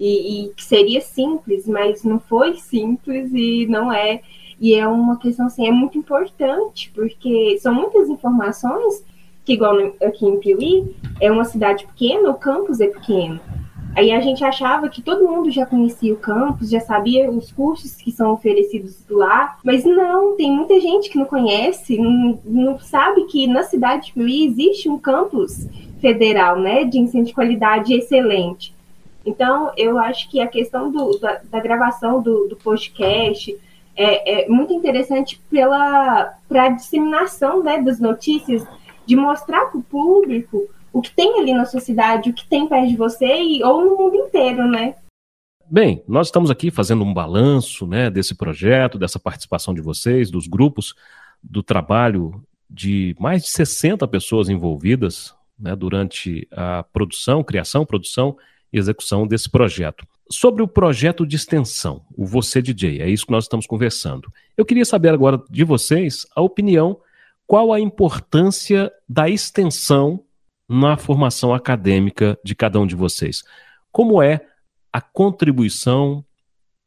e, 0.00 0.46
e 0.46 0.54
que 0.54 0.64
seria 0.64 1.00
simples, 1.00 1.68
mas 1.68 2.02
não 2.02 2.18
foi 2.18 2.54
simples 2.54 3.30
e 3.32 3.66
não 3.66 3.92
é, 3.92 4.22
e 4.58 4.74
é 4.74 4.88
uma 4.88 5.18
questão 5.18 5.46
assim, 5.46 5.68
é 5.68 5.70
muito 5.70 5.98
importante, 5.98 6.90
porque 6.92 7.56
são 7.60 7.72
muitas 7.72 8.08
informações 8.08 9.04
que 9.44 9.52
igual 9.52 9.76
aqui 10.02 10.26
em 10.26 10.38
Piuí, 10.38 10.94
é 11.20 11.30
uma 11.30 11.44
cidade 11.44 11.86
pequena, 11.86 12.30
o 12.30 12.34
campus 12.34 12.80
é 12.80 12.86
pequeno. 12.86 13.40
Aí 13.96 14.10
a 14.10 14.20
gente 14.20 14.42
achava 14.42 14.88
que 14.88 15.00
todo 15.00 15.28
mundo 15.28 15.50
já 15.50 15.64
conhecia 15.64 16.12
o 16.12 16.16
campus, 16.16 16.70
já 16.70 16.80
sabia 16.80 17.30
os 17.30 17.52
cursos 17.52 17.94
que 17.94 18.10
são 18.10 18.32
oferecidos 18.32 18.96
lá, 19.08 19.56
mas 19.62 19.84
não, 19.84 20.36
tem 20.36 20.50
muita 20.50 20.80
gente 20.80 21.08
que 21.08 21.18
não 21.18 21.26
conhece, 21.26 21.96
não, 21.96 22.40
não 22.44 22.78
sabe 22.80 23.24
que 23.26 23.46
na 23.46 23.62
cidade 23.62 24.06
de 24.06 24.12
Piuí 24.12 24.46
existe 24.46 24.88
um 24.88 24.98
campus 24.98 25.68
federal, 26.00 26.58
né, 26.58 26.84
de 26.84 26.98
ensino 26.98 27.24
de 27.24 27.32
qualidade 27.32 27.94
excelente. 27.94 28.74
Então, 29.24 29.72
eu 29.76 29.98
acho 29.98 30.28
que 30.28 30.40
a 30.40 30.46
questão 30.46 30.90
do, 30.90 31.18
da, 31.18 31.40
da, 31.50 31.60
gravação 31.60 32.20
do, 32.20 32.46
do 32.48 32.56
podcast 32.56 33.56
é, 33.96 34.44
é, 34.44 34.48
muito 34.48 34.74
interessante 34.74 35.40
pela 35.48 36.34
pra 36.48 36.68
disseminação 36.68 37.62
né, 37.62 37.80
das 37.80 38.00
notícias 38.00 38.66
de 39.06 39.16
mostrar 39.16 39.66
para 39.66 39.78
o 39.78 39.82
público 39.82 40.68
o 40.92 41.02
que 41.02 41.10
tem 41.10 41.40
ali 41.40 41.52
na 41.52 41.64
sociedade, 41.64 42.30
o 42.30 42.32
que 42.32 42.46
tem 42.46 42.68
perto 42.68 42.88
de 42.88 42.96
você 42.96 43.26
e, 43.26 43.62
ou 43.64 43.84
no 43.84 43.96
mundo 43.96 44.16
inteiro, 44.16 44.66
né? 44.66 44.94
Bem, 45.68 46.02
nós 46.06 46.28
estamos 46.28 46.50
aqui 46.50 46.70
fazendo 46.70 47.02
um 47.02 47.12
balanço 47.12 47.86
né, 47.86 48.10
desse 48.10 48.34
projeto, 48.34 48.98
dessa 48.98 49.18
participação 49.18 49.74
de 49.74 49.80
vocês, 49.80 50.30
dos 50.30 50.46
grupos, 50.46 50.94
do 51.42 51.62
trabalho 51.62 52.44
de 52.68 53.14
mais 53.18 53.42
de 53.42 53.50
60 53.50 54.06
pessoas 54.08 54.48
envolvidas 54.48 55.34
né, 55.58 55.74
durante 55.74 56.46
a 56.52 56.84
produção, 56.92 57.42
criação, 57.42 57.84
produção 57.86 58.36
e 58.72 58.78
execução 58.78 59.26
desse 59.26 59.50
projeto. 59.50 60.06
Sobre 60.30 60.62
o 60.62 60.68
projeto 60.68 61.26
de 61.26 61.36
extensão, 61.36 62.02
o 62.16 62.26
Você 62.26 62.62
DJ, 62.62 63.00
é 63.00 63.08
isso 63.08 63.26
que 63.26 63.32
nós 63.32 63.44
estamos 63.44 63.66
conversando. 63.66 64.32
Eu 64.56 64.64
queria 64.64 64.84
saber 64.84 65.10
agora 65.10 65.42
de 65.50 65.64
vocês 65.64 66.26
a 66.34 66.40
opinião 66.40 66.98
qual 67.46 67.72
a 67.72 67.80
importância 67.80 68.90
da 69.08 69.28
extensão 69.28 70.20
na 70.68 70.96
formação 70.96 71.54
acadêmica 71.54 72.38
de 72.44 72.54
cada 72.54 72.80
um 72.80 72.86
de 72.86 72.94
vocês? 72.94 73.42
Como 73.92 74.22
é 74.22 74.40
a 74.92 75.00
contribuição 75.00 76.24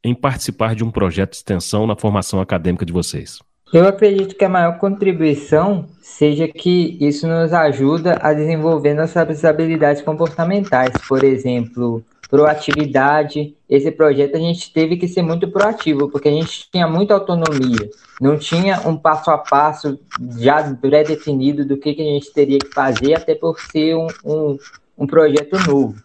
em 0.02 0.14
participar 0.14 0.74
de 0.74 0.84
um 0.84 0.90
projeto 0.90 1.30
de 1.30 1.36
extensão 1.36 1.86
na 1.86 1.96
formação 1.96 2.40
acadêmica 2.40 2.84
de 2.84 2.92
vocês? 2.92 3.38
Eu 3.72 3.86
acredito 3.86 4.34
que 4.34 4.44
a 4.44 4.48
maior 4.48 4.78
contribuição 4.78 5.86
seja 6.00 6.48
que 6.48 6.96
isso 7.00 7.28
nos 7.28 7.52
ajuda 7.52 8.18
a 8.22 8.32
desenvolver 8.32 8.94
nossas 8.94 9.44
habilidades 9.44 10.00
comportamentais. 10.00 10.92
Por 11.06 11.22
exemplo, 11.22 12.02
proatividade. 12.28 13.56
Esse 13.68 13.90
projeto 13.90 14.36
a 14.36 14.40
gente 14.40 14.72
teve 14.72 14.96
que 14.96 15.08
ser 15.08 15.22
muito 15.22 15.48
proativo, 15.48 16.10
porque 16.10 16.28
a 16.28 16.32
gente 16.32 16.68
tinha 16.70 16.86
muita 16.86 17.14
autonomia, 17.14 17.90
não 18.20 18.38
tinha 18.38 18.80
um 18.86 18.96
passo 18.96 19.30
a 19.30 19.38
passo 19.38 19.98
já 20.38 20.74
pré-definido 20.74 21.64
do 21.64 21.76
que, 21.76 21.94
que 21.94 22.02
a 22.02 22.04
gente 22.04 22.32
teria 22.32 22.58
que 22.58 22.72
fazer, 22.72 23.14
até 23.14 23.34
por 23.34 23.58
ser 23.60 23.96
um, 23.96 24.06
um, 24.24 24.58
um 24.98 25.06
projeto 25.06 25.58
novo. 25.66 25.96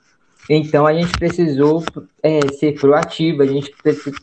Então 0.49 0.85
a 0.85 0.93
gente 0.93 1.17
precisou 1.17 1.83
é, 2.21 2.39
ser 2.53 2.77
proativo, 2.79 3.41
a 3.41 3.45
gente 3.45 3.73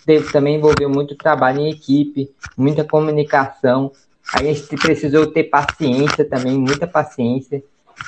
teve 0.05 0.31
também 0.31 0.57
envolver 0.57 0.87
muito 0.87 1.15
trabalho 1.15 1.61
em 1.61 1.71
equipe, 1.71 2.31
muita 2.57 2.85
comunicação, 2.85 3.91
a 4.35 4.43
gente 4.43 4.63
precisou 4.77 5.27
ter 5.27 5.45
paciência 5.45 6.25
também, 6.25 6.57
muita 6.59 6.87
paciência. 6.87 7.63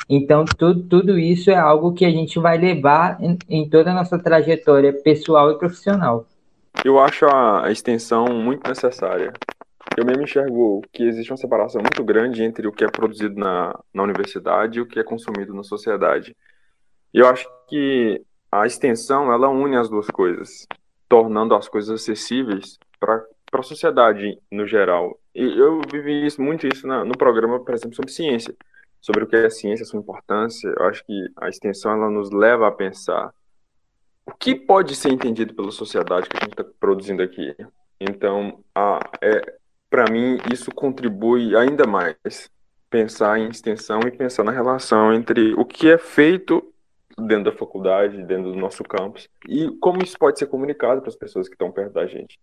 Então, 0.08 0.44
tudo, 0.44 0.82
tudo 0.82 1.18
isso 1.18 1.50
é 1.50 1.56
algo 1.56 1.92
que 1.92 2.04
a 2.04 2.10
gente 2.10 2.38
vai 2.38 2.58
levar 2.58 3.18
em, 3.20 3.38
em 3.48 3.68
toda 3.68 3.90
a 3.90 3.94
nossa 3.94 4.18
trajetória 4.18 4.92
pessoal 4.92 5.50
e 5.50 5.58
profissional. 5.58 6.26
Eu 6.84 6.98
acho 6.98 7.26
a, 7.26 7.70
extensão 7.70 8.26
muito 8.26 8.68
necessária. 8.68 9.32
Eu 9.96 10.04
mesmo 10.04 10.22
enxergo 10.22 10.82
que 10.92 11.02
existe 11.04 11.30
uma 11.30 11.36
separação 11.36 11.82
muito 11.82 12.02
grande 12.02 12.42
entre 12.42 12.66
o 12.66 12.72
que 12.72 12.84
é 12.84 12.90
produzido 12.90 13.38
na, 13.38 13.78
na 13.92 14.02
universidade 14.02 14.78
e 14.78 14.82
o 14.82 14.86
que 14.86 14.98
é 14.98 15.04
consumido 15.04 15.54
na 15.54 15.62
sociedade. 15.62 16.34
Eu 17.12 17.28
acho 17.28 17.46
que 17.68 18.20
a 18.50 18.66
extensão, 18.66 19.32
ela 19.32 19.48
une 19.48 19.76
as 19.76 19.88
duas 19.88 20.06
coisas, 20.08 20.66
tornando 21.08 21.54
as 21.54 21.68
coisas 21.68 22.00
acessíveis 22.00 22.78
para 22.98 23.22
a 23.52 23.62
sociedade 23.62 24.38
no 24.50 24.66
geral. 24.66 25.18
E 25.34 25.42
eu 25.42 25.80
vivi 25.90 26.26
isso, 26.26 26.40
muito 26.40 26.66
isso 26.66 26.86
na, 26.86 27.04
no 27.04 27.16
programa, 27.16 27.62
por 27.62 27.74
exemplo, 27.74 27.94
sobre 27.94 28.10
ciência 28.10 28.54
sobre 29.02 29.24
o 29.24 29.26
que 29.26 29.36
é 29.36 29.50
ciência, 29.50 29.84
sua 29.84 30.00
importância. 30.00 30.72
Eu 30.78 30.86
acho 30.86 31.04
que 31.04 31.28
a 31.36 31.48
extensão 31.48 31.92
ela 31.92 32.08
nos 32.08 32.30
leva 32.30 32.68
a 32.68 32.72
pensar 32.72 33.34
o 34.24 34.32
que 34.32 34.54
pode 34.54 34.94
ser 34.94 35.10
entendido 35.10 35.52
pela 35.52 35.72
sociedade 35.72 36.28
que 36.28 36.36
a 36.36 36.40
gente 36.40 36.52
está 36.52 36.64
produzindo 36.78 37.22
aqui. 37.22 37.54
Então, 38.00 38.64
é, 39.20 39.58
para 39.90 40.10
mim, 40.10 40.38
isso 40.52 40.70
contribui 40.72 41.56
ainda 41.56 41.84
mais 41.86 42.16
pensar 42.88 43.38
em 43.38 43.48
extensão 43.48 44.00
e 44.06 44.10
pensar 44.10 44.44
na 44.44 44.52
relação 44.52 45.12
entre 45.12 45.52
o 45.54 45.64
que 45.64 45.90
é 45.90 45.98
feito 45.98 46.72
dentro 47.18 47.50
da 47.50 47.58
faculdade, 47.58 48.22
dentro 48.24 48.52
do 48.52 48.56
nosso 48.56 48.84
campus, 48.84 49.28
e 49.48 49.68
como 49.80 50.02
isso 50.02 50.16
pode 50.18 50.38
ser 50.38 50.46
comunicado 50.46 51.00
para 51.00 51.10
as 51.10 51.16
pessoas 51.16 51.48
que 51.48 51.54
estão 51.54 51.70
perto 51.70 51.92
da 51.92 52.06
gente. 52.06 52.38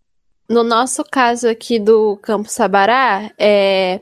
No 0.48 0.63
nosso 0.63 1.04
caso 1.04 1.48
aqui 1.48 1.80
do 1.80 2.17
Campus 2.17 2.54
Sabará, 2.54 3.32
é, 3.38 4.02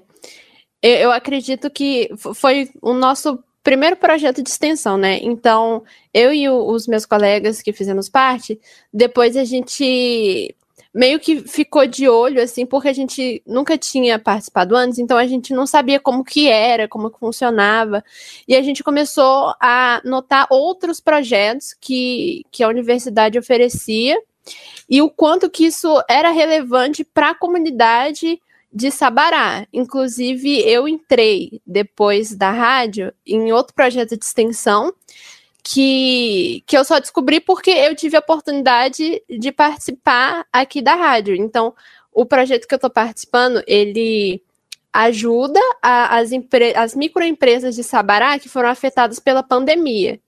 eu, 0.81 0.91
eu 0.91 1.11
acredito 1.11 1.69
que 1.69 2.09
foi 2.35 2.69
o 2.81 2.93
nosso 2.93 3.43
primeiro 3.63 3.97
projeto 3.97 4.41
de 4.41 4.49
extensão, 4.49 4.97
né? 4.97 5.19
Então, 5.21 5.83
eu 6.13 6.33
e 6.33 6.47
o, 6.47 6.65
os 6.71 6.87
meus 6.87 7.05
colegas 7.05 7.61
que 7.61 7.73
fizemos 7.73 8.07
parte, 8.07 8.59
depois 8.93 9.35
a 9.35 9.43
gente 9.43 10.55
meio 10.93 11.19
que 11.19 11.41
ficou 11.41 11.85
de 11.85 12.07
olho, 12.07 12.41
assim, 12.41 12.65
porque 12.65 12.87
a 12.87 12.93
gente 12.93 13.43
nunca 13.45 13.77
tinha 13.77 14.17
participado 14.17 14.75
antes, 14.75 14.97
então 14.97 15.15
a 15.15 15.27
gente 15.27 15.53
não 15.53 15.67
sabia 15.67 15.99
como 15.99 16.23
que 16.23 16.47
era, 16.49 16.87
como 16.87 17.11
que 17.11 17.19
funcionava, 17.19 18.03
e 18.47 18.55
a 18.55 18.61
gente 18.63 18.83
começou 18.83 19.53
a 19.59 20.01
notar 20.03 20.47
outros 20.49 20.99
projetos 20.99 21.75
que, 21.79 22.43
que 22.49 22.63
a 22.63 22.67
universidade 22.67 23.37
oferecia, 23.37 24.17
e 24.89 25.01
o 25.01 25.09
quanto 25.09 25.49
que 25.49 25.65
isso 25.65 26.01
era 26.09 26.31
relevante 26.31 27.03
para 27.03 27.31
a 27.31 27.35
comunidade 27.35 28.41
de 28.71 28.91
Sabará. 28.91 29.67
Inclusive, 29.71 30.59
eu 30.61 30.87
entrei 30.87 31.61
depois 31.65 32.35
da 32.35 32.51
rádio 32.51 33.13
em 33.25 33.51
outro 33.51 33.73
projeto 33.73 34.17
de 34.17 34.25
extensão 34.25 34.93
que, 35.63 36.63
que 36.65 36.77
eu 36.77 36.85
só 36.85 36.99
descobri 36.99 37.41
porque 37.41 37.71
eu 37.71 37.95
tive 37.95 38.15
a 38.15 38.19
oportunidade 38.19 39.21
de 39.29 39.51
participar 39.51 40.45
aqui 40.51 40.81
da 40.81 40.95
rádio. 40.95 41.35
Então, 41.35 41.73
o 42.13 42.25
projeto 42.25 42.67
que 42.67 42.73
eu 42.73 42.77
estou 42.77 42.89
participando, 42.89 43.61
ele 43.67 44.41
ajuda 44.93 45.59
a, 45.81 46.17
as, 46.17 46.31
as 46.75 46.95
microempresas 46.95 47.75
de 47.75 47.83
Sabará 47.83 48.39
que 48.39 48.49
foram 48.49 48.69
afetadas 48.69 49.19
pela 49.19 49.43
pandemia. 49.43 50.19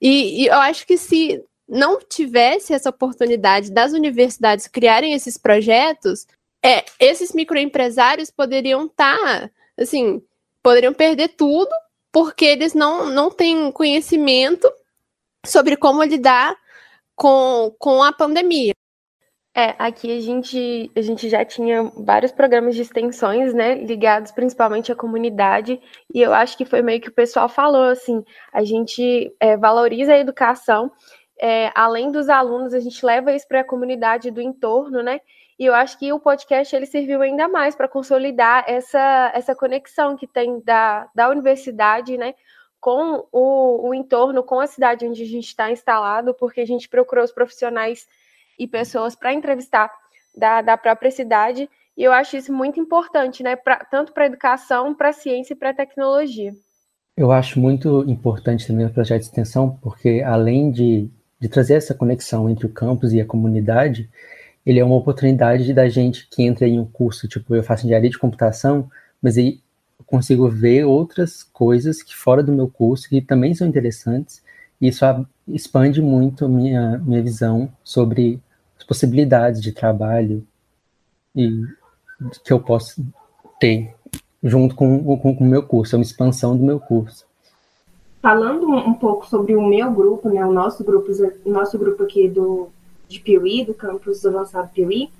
E, 0.00 0.42
e, 0.42 0.46
eu 0.46 0.54
acho 0.54 0.86
que 0.86 0.96
se 0.96 1.42
não 1.68 2.00
tivesse 2.00 2.72
essa 2.72 2.90
oportunidade 2.90 3.70
das 3.70 3.92
universidades 3.92 4.66
criarem 4.66 5.12
esses 5.12 5.36
projetos, 5.36 6.26
é, 6.64 6.84
esses 6.98 7.32
microempresários 7.32 8.30
poderiam 8.30 8.86
estar, 8.86 9.16
tá, 9.18 9.50
assim, 9.78 10.22
poderiam 10.62 10.92
perder 10.92 11.28
tudo 11.28 11.70
porque 12.12 12.44
eles 12.44 12.74
não, 12.74 13.06
não 13.06 13.30
têm 13.30 13.70
conhecimento 13.70 14.70
sobre 15.46 15.76
como 15.76 16.02
lidar 16.02 16.56
com, 17.14 17.74
com 17.78 18.02
a 18.02 18.12
pandemia. 18.12 18.72
É, 19.54 19.74
aqui 19.78 20.16
a 20.16 20.20
gente, 20.20 20.90
a 20.94 21.00
gente 21.00 21.28
já 21.28 21.44
tinha 21.44 21.82
vários 21.96 22.30
programas 22.30 22.76
de 22.76 22.82
extensões, 22.82 23.52
né, 23.52 23.74
ligados 23.74 24.30
principalmente 24.30 24.92
à 24.92 24.94
comunidade, 24.94 25.80
e 26.14 26.20
eu 26.20 26.32
acho 26.32 26.56
que 26.56 26.64
foi 26.64 26.80
meio 26.80 27.00
que 27.00 27.08
o 27.08 27.14
pessoal 27.14 27.48
falou, 27.48 27.84
assim, 27.84 28.24
a 28.52 28.62
gente 28.62 29.34
é, 29.40 29.56
valoriza 29.56 30.12
a 30.12 30.18
educação, 30.18 30.92
é, 31.40 31.72
além 31.74 32.12
dos 32.12 32.28
alunos, 32.28 32.72
a 32.72 32.78
gente 32.78 33.04
leva 33.04 33.34
isso 33.34 33.48
para 33.48 33.60
a 33.60 33.64
comunidade 33.64 34.30
do 34.30 34.40
entorno, 34.40 35.02
né, 35.02 35.20
e 35.58 35.66
eu 35.66 35.74
acho 35.74 35.98
que 35.98 36.12
o 36.12 36.20
podcast 36.20 36.74
ele 36.74 36.86
serviu 36.86 37.20
ainda 37.20 37.48
mais 37.48 37.74
para 37.74 37.88
consolidar 37.88 38.64
essa, 38.68 39.32
essa 39.34 39.56
conexão 39.56 40.16
que 40.16 40.26
tem 40.26 40.60
da, 40.60 41.08
da 41.12 41.28
universidade, 41.28 42.16
né, 42.16 42.34
com 42.80 43.26
o, 43.32 43.88
o 43.88 43.94
entorno, 43.94 44.44
com 44.44 44.60
a 44.60 44.68
cidade 44.68 45.04
onde 45.04 45.22
a 45.22 45.26
gente 45.26 45.48
está 45.48 45.70
instalado, 45.70 46.32
porque 46.32 46.60
a 46.60 46.66
gente 46.66 46.88
procurou 46.88 47.24
os 47.24 47.32
profissionais 47.32 48.06
e 48.56 48.68
pessoas 48.68 49.16
para 49.16 49.32
entrevistar 49.32 49.90
da, 50.36 50.62
da 50.62 50.76
própria 50.76 51.10
cidade. 51.10 51.68
E 51.96 52.04
eu 52.04 52.12
acho 52.12 52.36
isso 52.36 52.52
muito 52.52 52.78
importante, 52.78 53.42
né? 53.42 53.56
Pra, 53.56 53.84
tanto 53.90 54.12
para 54.12 54.22
a 54.22 54.26
educação, 54.28 54.94
para 54.94 55.08
a 55.08 55.12
ciência 55.12 55.54
e 55.54 55.56
para 55.56 55.70
a 55.70 55.74
tecnologia. 55.74 56.52
Eu 57.16 57.32
acho 57.32 57.58
muito 57.58 58.04
importante 58.06 58.64
também 58.64 58.86
o 58.86 58.92
projeto 58.92 59.22
de 59.22 59.26
extensão, 59.26 59.76
porque 59.82 60.22
além 60.24 60.70
de, 60.70 61.10
de 61.40 61.48
trazer 61.48 61.74
essa 61.74 61.94
conexão 61.94 62.48
entre 62.48 62.66
o 62.66 62.72
campus 62.72 63.12
e 63.12 63.20
a 63.20 63.26
comunidade, 63.26 64.08
ele 64.68 64.80
é 64.80 64.84
uma 64.84 64.96
oportunidade 64.96 65.72
da 65.72 65.88
gente 65.88 66.28
que 66.30 66.42
entra 66.42 66.68
em 66.68 66.78
um 66.78 66.84
curso, 66.84 67.26
tipo, 67.26 67.54
eu 67.54 67.62
faço 67.62 67.86
engenharia 67.86 68.10
de 68.10 68.18
computação, 68.18 68.90
mas 69.22 69.38
aí 69.38 69.62
eu 69.98 70.04
consigo 70.04 70.46
ver 70.46 70.84
outras 70.84 71.42
coisas 71.42 72.02
que 72.02 72.14
fora 72.14 72.42
do 72.42 72.52
meu 72.52 72.68
curso 72.68 73.08
que 73.08 73.22
também 73.22 73.54
são 73.54 73.66
interessantes, 73.66 74.42
e 74.78 74.88
isso 74.88 75.06
expande 75.48 76.02
muito 76.02 76.46
minha, 76.50 76.98
minha 76.98 77.22
visão 77.22 77.72
sobre 77.82 78.42
possibilidades 78.86 79.62
de 79.62 79.72
trabalho 79.72 80.46
e 81.34 81.64
que 82.44 82.52
eu 82.52 82.60
posso 82.60 83.02
ter 83.58 83.94
junto 84.42 84.74
com, 84.74 85.16
com, 85.16 85.34
com 85.34 85.44
o 85.44 85.48
meu 85.48 85.62
curso, 85.62 85.96
é 85.96 85.98
uma 85.98 86.04
expansão 86.04 86.54
do 86.54 86.62
meu 86.62 86.78
curso. 86.78 87.24
Falando 88.20 88.68
um 88.68 88.92
pouco 88.92 89.26
sobre 89.26 89.56
o 89.56 89.66
meu 89.66 89.90
grupo, 89.92 90.28
né, 90.28 90.44
o 90.44 90.52
nosso 90.52 90.84
grupo, 90.84 91.10
o 91.46 91.50
nosso 91.50 91.78
grupo 91.78 92.02
aqui 92.02 92.28
do 92.28 92.68
de 93.08 93.20
Piuí, 93.20 93.64
do 93.64 93.74
campus 93.74 94.24
avançado 94.24 94.68
Piuí, 94.68 95.10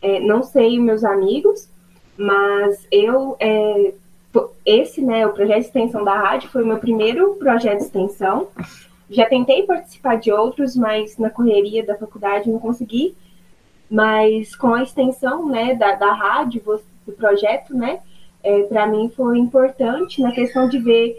é, 0.00 0.20
não 0.20 0.42
sei 0.42 0.78
meus 0.78 1.04
amigos, 1.04 1.68
mas 2.16 2.86
eu 2.90 3.36
é, 3.40 3.94
esse, 4.64 5.00
né, 5.00 5.26
o 5.26 5.32
projeto 5.32 5.60
de 5.60 5.66
extensão 5.66 6.04
da 6.04 6.14
rádio 6.14 6.48
foi 6.50 6.62
o 6.62 6.66
meu 6.66 6.78
primeiro 6.78 7.34
projeto 7.34 7.78
de 7.78 7.84
extensão 7.84 8.48
já 9.08 9.26
tentei 9.26 9.62
participar 9.64 10.16
de 10.16 10.32
outros, 10.32 10.76
mas 10.76 11.18
na 11.18 11.30
correria 11.30 11.84
da 11.84 11.96
faculdade 11.96 12.50
não 12.50 12.58
consegui. 12.58 13.14
Mas 13.90 14.56
com 14.56 14.74
a 14.74 14.82
extensão 14.82 15.48
né, 15.48 15.74
da, 15.74 15.94
da 15.94 16.12
rádio, 16.12 16.62
do 17.06 17.12
projeto, 17.12 17.74
né, 17.74 18.00
é, 18.42 18.62
para 18.62 18.86
mim 18.86 19.10
foi 19.14 19.38
importante 19.38 20.22
na 20.22 20.32
questão 20.32 20.68
de 20.68 20.78
ver 20.78 21.14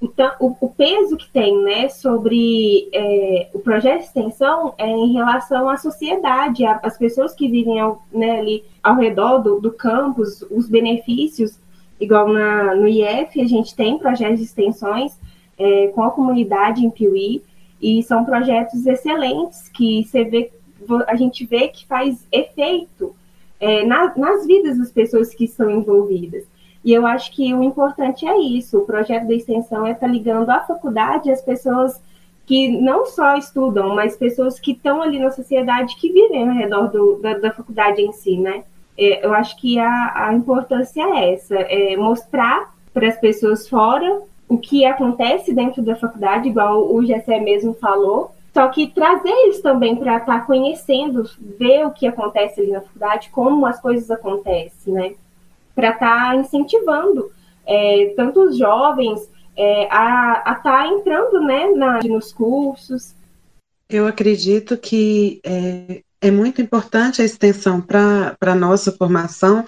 o, 0.00 0.56
o 0.60 0.68
peso 0.70 1.16
que 1.16 1.28
tem 1.30 1.60
né, 1.62 1.88
sobre 1.88 2.88
é, 2.92 3.48
o 3.52 3.58
projeto 3.58 3.98
de 3.98 4.04
extensão 4.04 4.74
é, 4.78 4.86
em 4.88 5.12
relação 5.12 5.68
à 5.68 5.76
sociedade, 5.76 6.64
às 6.64 6.96
pessoas 6.96 7.34
que 7.34 7.48
vivem 7.48 7.80
ao, 7.80 8.04
né, 8.12 8.38
ali 8.38 8.64
ao 8.82 8.96
redor 8.96 9.38
do, 9.38 9.60
do 9.60 9.72
campus, 9.72 10.42
os 10.50 10.68
benefícios, 10.68 11.58
igual 12.00 12.28
na, 12.28 12.76
no 12.76 12.86
IF, 12.86 13.40
a 13.40 13.46
gente 13.46 13.74
tem 13.74 13.98
projetos 13.98 14.38
de 14.38 14.44
extensões 14.44 15.18
é, 15.58 15.88
com 15.88 16.02
a 16.02 16.10
comunidade 16.10 16.84
em 16.84 16.90
Piuí, 16.90 17.42
e 17.80 18.02
são 18.02 18.24
projetos 18.24 18.86
excelentes 18.86 19.68
que 19.68 20.04
você 20.04 20.24
vê, 20.24 20.50
a 21.06 21.16
gente 21.16 21.44
vê 21.44 21.68
que 21.68 21.86
faz 21.86 22.26
efeito 22.30 23.14
é, 23.60 23.84
na, 23.84 24.16
nas 24.16 24.46
vidas 24.46 24.78
das 24.78 24.92
pessoas 24.92 25.34
que 25.34 25.44
estão 25.44 25.70
envolvidas. 25.70 26.44
E 26.84 26.92
eu 26.92 27.06
acho 27.06 27.32
que 27.32 27.52
o 27.52 27.62
importante 27.62 28.26
é 28.26 28.38
isso, 28.38 28.78
o 28.78 28.86
projeto 28.86 29.26
da 29.26 29.34
extensão 29.34 29.86
é 29.86 29.92
estar 29.92 30.06
tá 30.06 30.12
ligando 30.12 30.48
a 30.50 30.60
faculdade 30.60 31.30
as 31.30 31.42
pessoas 31.42 32.00
que 32.46 32.68
não 32.80 33.04
só 33.04 33.36
estudam, 33.36 33.94
mas 33.94 34.16
pessoas 34.16 34.58
que 34.58 34.72
estão 34.72 35.02
ali 35.02 35.18
na 35.18 35.30
sociedade 35.30 35.96
que 35.96 36.10
vivem 36.10 36.48
ao 36.48 36.54
redor 36.54 36.88
do, 36.88 37.16
da, 37.16 37.34
da 37.34 37.52
faculdade 37.52 38.00
em 38.00 38.10
si, 38.12 38.38
né? 38.38 38.64
É, 38.96 39.24
eu 39.24 39.34
acho 39.34 39.56
que 39.60 39.78
a, 39.78 40.28
a 40.28 40.34
importância 40.34 41.02
é 41.02 41.34
essa, 41.34 41.54
é 41.56 41.94
mostrar 41.96 42.74
para 42.94 43.06
as 43.06 43.18
pessoas 43.18 43.68
fora 43.68 44.22
o 44.48 44.56
que 44.56 44.84
acontece 44.86 45.54
dentro 45.54 45.82
da 45.82 45.94
faculdade, 45.94 46.48
igual 46.48 46.90
o 46.90 47.04
Gessé 47.04 47.38
mesmo 47.38 47.74
falou, 47.74 48.32
só 48.54 48.66
que 48.68 48.88
trazer 48.88 49.28
eles 49.28 49.60
também 49.60 49.94
para 49.94 50.16
estar 50.16 50.40
tá 50.40 50.46
conhecendo, 50.46 51.30
ver 51.38 51.86
o 51.86 51.90
que 51.90 52.06
acontece 52.06 52.60
ali 52.60 52.72
na 52.72 52.80
faculdade, 52.80 53.30
como 53.30 53.66
as 53.66 53.78
coisas 53.78 54.10
acontecem, 54.10 54.94
né? 54.94 55.12
Para 55.78 55.90
estar 55.90 56.30
tá 56.30 56.34
incentivando 56.34 57.30
é, 57.64 58.12
tanto 58.16 58.48
os 58.48 58.58
jovens 58.58 59.30
é, 59.56 59.86
a 59.92 60.42
estar 60.56 60.62
tá 60.62 60.88
entrando 60.88 61.40
né, 61.40 61.70
na, 61.70 62.00
nos 62.02 62.32
cursos. 62.32 63.14
Eu 63.88 64.04
acredito 64.04 64.76
que 64.76 65.40
é, 65.44 66.02
é 66.20 66.30
muito 66.32 66.60
importante 66.60 67.22
a 67.22 67.24
extensão 67.24 67.80
para 67.80 68.36
a 68.40 68.54
nossa 68.56 68.90
formação, 68.90 69.64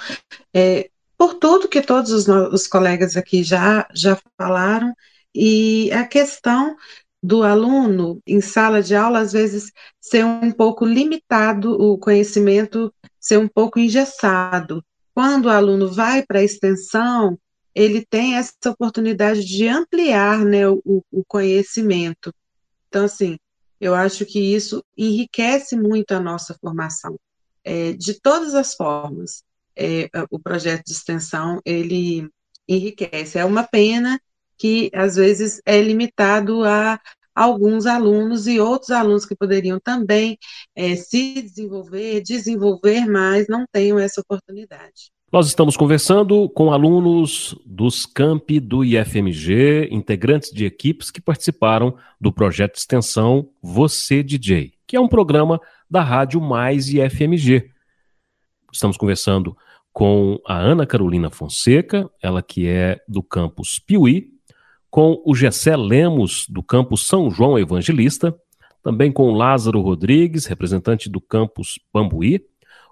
é, 0.53 0.91
por 1.17 1.35
tudo 1.35 1.69
que 1.69 1.81
todos 1.81 2.11
os, 2.11 2.27
os 2.27 2.67
colegas 2.67 3.17
aqui 3.17 3.45
já, 3.45 3.87
já 3.95 4.19
falaram, 4.37 4.93
e 5.33 5.93
a 5.93 6.05
questão 6.05 6.77
do 7.23 7.45
aluno 7.45 8.21
em 8.27 8.41
sala 8.41 8.83
de 8.83 8.97
aula, 8.97 9.21
às 9.21 9.33
vezes, 9.33 9.71
ser 10.01 10.25
um 10.25 10.51
pouco 10.51 10.85
limitado, 10.85 11.73
o 11.81 11.97
conhecimento 11.97 12.93
ser 13.21 13.39
um 13.39 13.47
pouco 13.47 13.79
engessado. 13.79 14.83
Quando 15.21 15.45
o 15.45 15.51
aluno 15.51 15.93
vai 15.93 16.25
para 16.25 16.39
a 16.39 16.43
extensão, 16.43 17.39
ele 17.75 18.07
tem 18.07 18.37
essa 18.37 18.55
oportunidade 18.71 19.45
de 19.45 19.69
ampliar 19.69 20.43
né, 20.47 20.67
o, 20.67 20.81
o 21.13 21.23
conhecimento. 21.29 22.35
Então, 22.89 23.05
assim, 23.05 23.39
eu 23.79 23.95
acho 23.95 24.25
que 24.25 24.41
isso 24.41 24.83
enriquece 24.97 25.77
muito 25.77 26.13
a 26.13 26.21
nossa 26.21 26.57
formação, 26.59 27.21
é, 27.63 27.93
de 27.93 28.19
todas 28.19 28.55
as 28.55 28.73
formas 28.73 29.45
é, 29.77 30.09
o 30.31 30.39
projeto 30.39 30.87
de 30.87 30.93
extensão 30.93 31.61
ele 31.67 32.27
enriquece. 32.67 33.39
É 33.39 33.45
uma 33.45 33.65
pena 33.65 34.19
que 34.57 34.91
às 34.95 35.17
vezes 35.17 35.61
é 35.67 35.83
limitado 35.83 36.65
a 36.65 36.99
alguns 37.41 37.87
alunos 37.87 38.47
e 38.47 38.61
outros 38.61 38.91
alunos 38.91 39.25
que 39.25 39.35
poderiam 39.35 39.81
também 39.81 40.37
é, 40.77 40.95
se 40.95 41.41
desenvolver, 41.41 42.21
desenvolver 42.21 43.07
mais, 43.07 43.49
não 43.49 43.65
tenham 43.73 43.99
essa 43.99 44.21
oportunidade. 44.21 45.11
Nós 45.33 45.47
estamos 45.47 45.75
conversando 45.75 46.51
com 46.51 46.71
alunos 46.71 47.57
dos 47.65 48.05
campi 48.05 48.61
do 48.61 48.85
IFMG, 48.85 49.89
integrantes 49.91 50.51
de 50.51 50.67
equipes 50.67 51.11
que 51.11 51.21
participaram 51.21 51.97
do 52.21 52.31
projeto 52.31 52.75
de 52.75 52.81
extensão 52.81 53.49
Você 53.63 54.23
DJ, 54.23 54.75
que 54.87 54.95
é 54.95 55.01
um 55.01 55.09
programa 55.09 55.59
da 55.89 56.03
Rádio 56.03 56.43
Mais 56.43 56.89
IFMG. 56.89 57.71
Estamos 58.71 58.99
conversando 58.99 59.57
com 59.93 60.39
a 60.47 60.59
Ana 60.59 60.85
Carolina 60.85 61.31
Fonseca, 61.31 62.11
ela 62.23 62.43
que 62.43 62.69
é 62.69 63.01
do 63.09 63.23
campus 63.23 63.79
Piuí, 63.79 64.29
com 64.91 65.23
o 65.25 65.35
Gessé 65.35 65.77
Lemos, 65.77 66.47
do 66.49 66.63
campus 66.63 67.07
São 67.07 67.31
João 67.31 67.59
Evangelista, 67.59 68.37
também 68.83 69.13
com 69.13 69.33
Lázaro 69.33 69.81
Rodrigues, 69.81 70.47
representante 70.47 71.09
do 71.09 71.21
campus 71.21 71.79
Bambuí, 71.93 72.45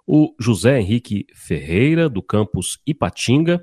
o 0.06 0.34
José 0.38 0.80
Henrique 0.80 1.26
Ferreira, 1.34 2.08
do 2.08 2.22
campus 2.22 2.78
Ipatinga, 2.86 3.62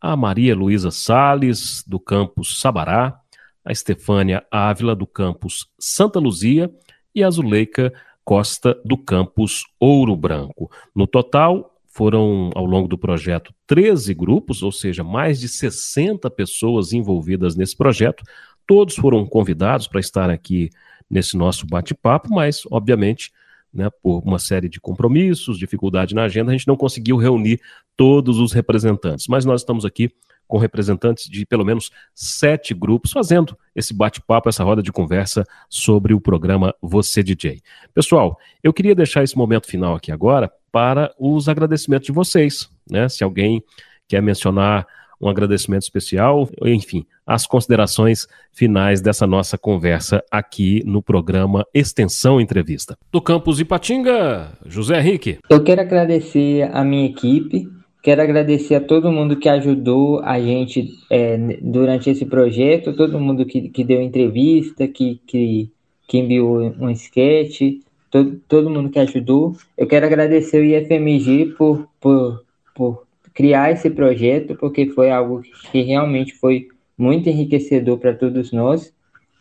a 0.00 0.16
Maria 0.16 0.54
Luísa 0.54 0.90
Sales, 0.90 1.84
do 1.86 2.00
campus 2.00 2.60
Sabará, 2.60 3.18
a 3.64 3.72
Estefânia 3.72 4.44
Ávila, 4.50 4.96
do 4.96 5.06
campus 5.06 5.68
Santa 5.78 6.18
Luzia, 6.18 6.70
e 7.14 7.22
a 7.22 7.30
Zuleika 7.30 7.92
Costa, 8.24 8.80
do 8.84 8.96
campus 8.96 9.64
Ouro 9.78 10.16
Branco. 10.16 10.70
No 10.94 11.06
total, 11.06 11.69
foram, 11.90 12.50
ao 12.54 12.64
longo 12.64 12.88
do 12.88 12.96
projeto, 12.96 13.52
13 13.66 14.14
grupos, 14.14 14.62
ou 14.62 14.70
seja, 14.70 15.02
mais 15.02 15.40
de 15.40 15.48
60 15.48 16.30
pessoas 16.30 16.92
envolvidas 16.92 17.56
nesse 17.56 17.76
projeto. 17.76 18.22
Todos 18.66 18.94
foram 18.94 19.26
convidados 19.26 19.88
para 19.88 20.00
estar 20.00 20.30
aqui 20.30 20.70
nesse 21.10 21.36
nosso 21.36 21.66
bate-papo, 21.66 22.32
mas, 22.32 22.62
obviamente, 22.70 23.32
né, 23.74 23.90
por 24.02 24.22
uma 24.24 24.38
série 24.38 24.68
de 24.68 24.80
compromissos, 24.80 25.58
dificuldade 25.58 26.14
na 26.14 26.24
agenda, 26.24 26.52
a 26.52 26.56
gente 26.56 26.68
não 26.68 26.76
conseguiu 26.76 27.16
reunir 27.16 27.60
todos 27.96 28.38
os 28.38 28.52
representantes. 28.52 29.26
Mas 29.28 29.44
nós 29.44 29.60
estamos 29.60 29.84
aqui 29.84 30.10
com 30.50 30.58
representantes 30.58 31.30
de 31.30 31.46
pelo 31.46 31.64
menos 31.64 31.92
sete 32.12 32.74
grupos, 32.74 33.12
fazendo 33.12 33.56
esse 33.74 33.94
bate-papo, 33.94 34.48
essa 34.48 34.64
roda 34.64 34.82
de 34.82 34.90
conversa 34.90 35.46
sobre 35.68 36.12
o 36.12 36.20
programa 36.20 36.74
Você 36.82 37.22
DJ. 37.22 37.62
Pessoal, 37.94 38.36
eu 38.62 38.72
queria 38.72 38.94
deixar 38.94 39.22
esse 39.22 39.38
momento 39.38 39.68
final 39.68 39.94
aqui 39.94 40.10
agora 40.10 40.52
para 40.72 41.14
os 41.18 41.48
agradecimentos 41.48 42.06
de 42.06 42.12
vocês, 42.12 42.68
né? 42.90 43.08
Se 43.08 43.22
alguém 43.22 43.62
quer 44.08 44.20
mencionar 44.20 44.86
um 45.20 45.28
agradecimento 45.28 45.82
especial, 45.82 46.48
enfim, 46.64 47.06
as 47.26 47.46
considerações 47.46 48.26
finais 48.50 49.00
dessa 49.00 49.26
nossa 49.26 49.56
conversa 49.56 50.24
aqui 50.30 50.82
no 50.84 51.00
programa 51.02 51.64
Extensão 51.72 52.40
Entrevista. 52.40 52.96
Do 53.12 53.20
campus 53.20 53.60
Ipatinga, 53.60 54.52
José 54.66 54.98
Henrique. 54.98 55.38
Eu 55.48 55.62
quero 55.62 55.82
agradecer 55.82 56.68
a 56.72 56.82
minha 56.82 57.06
equipe, 57.06 57.68
quero 58.02 58.22
agradecer 58.22 58.74
a 58.74 58.80
todo 58.80 59.12
mundo 59.12 59.36
que 59.36 59.48
ajudou 59.48 60.20
a 60.20 60.40
gente 60.40 60.98
é, 61.10 61.36
durante 61.60 62.10
esse 62.10 62.24
projeto, 62.24 62.96
todo 62.96 63.20
mundo 63.20 63.44
que, 63.44 63.68
que 63.68 63.84
deu 63.84 64.00
entrevista, 64.00 64.88
que, 64.88 65.20
que, 65.26 65.70
que 66.08 66.18
enviou 66.18 66.60
um 66.78 66.90
sketch, 66.90 67.80
todo, 68.10 68.40
todo 68.48 68.70
mundo 68.70 68.90
que 68.90 68.98
ajudou. 68.98 69.54
Eu 69.76 69.86
quero 69.86 70.06
agradecer 70.06 70.60
o 70.60 70.64
IFMG 70.64 71.54
por, 71.56 71.88
por, 72.00 72.44
por 72.74 73.06
criar 73.34 73.70
esse 73.70 73.90
projeto, 73.90 74.56
porque 74.56 74.86
foi 74.86 75.10
algo 75.10 75.42
que 75.70 75.82
realmente 75.82 76.34
foi 76.34 76.68
muito 76.96 77.28
enriquecedor 77.28 77.98
para 77.98 78.14
todos 78.14 78.52
nós. 78.52 78.92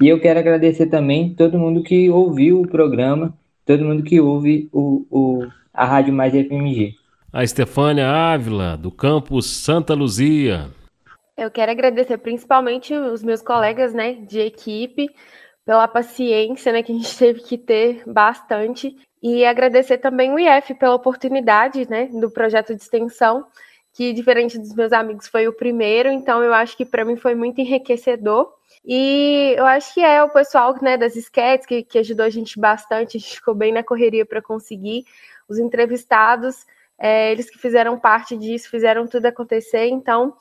E 0.02 0.08
eu 0.08 0.20
quero 0.20 0.40
agradecer 0.40 0.88
também 0.88 1.34
todo 1.34 1.60
mundo 1.60 1.84
que 1.84 2.10
ouviu 2.10 2.62
o 2.62 2.68
programa, 2.68 3.34
todo 3.66 3.84
mundo 3.84 4.04
que 4.04 4.20
ouve 4.20 4.70
o, 4.72 5.06
o, 5.10 5.48
a 5.74 5.86
Rádio 5.86 6.14
Mais 6.14 6.34
FMG. 6.34 6.96
A 7.32 7.44
Estefânia 7.44 8.08
Ávila, 8.08 8.76
do 8.76 8.92
campus 8.92 9.46
Santa 9.46 9.94
Luzia. 9.94 10.68
Eu 11.38 11.52
quero 11.52 11.72
agradecer 11.72 12.18
principalmente 12.18 12.94
os 12.94 13.22
meus 13.22 13.42
colegas 13.42 13.94
né, 13.94 14.14
de 14.14 14.40
equipe 14.40 15.08
pela 15.64 15.88
paciência 15.88 16.74
né, 16.74 16.82
que 16.82 16.92
a 16.92 16.96
gente 16.96 17.16
teve 17.18 17.42
que 17.42 17.56
ter 17.56 18.04
bastante 18.08 18.96
e 19.22 19.46
agradecer 19.46 20.00
também 20.00 20.34
o 20.34 20.40
IF 20.40 20.74
pela 20.74 20.96
oportunidade 20.96 21.88
né, 21.88 22.08
do 22.08 22.32
projeto 22.32 22.76
de 22.76 22.82
extensão 22.82 23.46
que 23.94 24.12
diferente 24.14 24.58
dos 24.58 24.74
meus 24.74 24.92
amigos 24.92 25.28
foi 25.28 25.48
o 25.48 25.54
primeiro, 25.54 26.10
então 26.10 26.44
eu 26.44 26.54
acho 26.54 26.78
que 26.78 26.86
para 26.86 27.04
mim 27.04 27.16
foi 27.16 27.36
muito 27.36 27.60
enriquecedor. 27.60 28.52
E 28.86 29.54
eu 29.58 29.66
acho 29.66 29.94
que 29.94 30.02
é 30.02 30.24
o 30.24 30.30
pessoal 30.30 30.76
né, 30.82 30.98
das 30.98 31.16
sketches 31.16 31.66
que, 31.66 31.84
que 31.84 32.00
ajudou 32.00 32.26
a 32.26 32.30
gente 32.30 32.60
bastante, 32.60 33.18
a 33.18 33.20
gente 33.20 33.36
ficou 33.36 33.54
bem 33.54 33.74
na 33.74 33.84
correria 33.84 34.26
para 34.26 34.42
conseguir. 34.42 35.06
Os 35.50 35.58
entrevistados, 35.58 36.66
é, 37.00 37.32
eles 37.32 37.50
que 37.50 37.58
fizeram 37.58 37.98
parte 37.98 38.38
disso, 38.38 38.70
fizeram 38.70 39.08
tudo 39.08 39.26
acontecer, 39.26 39.88
então 39.88 40.34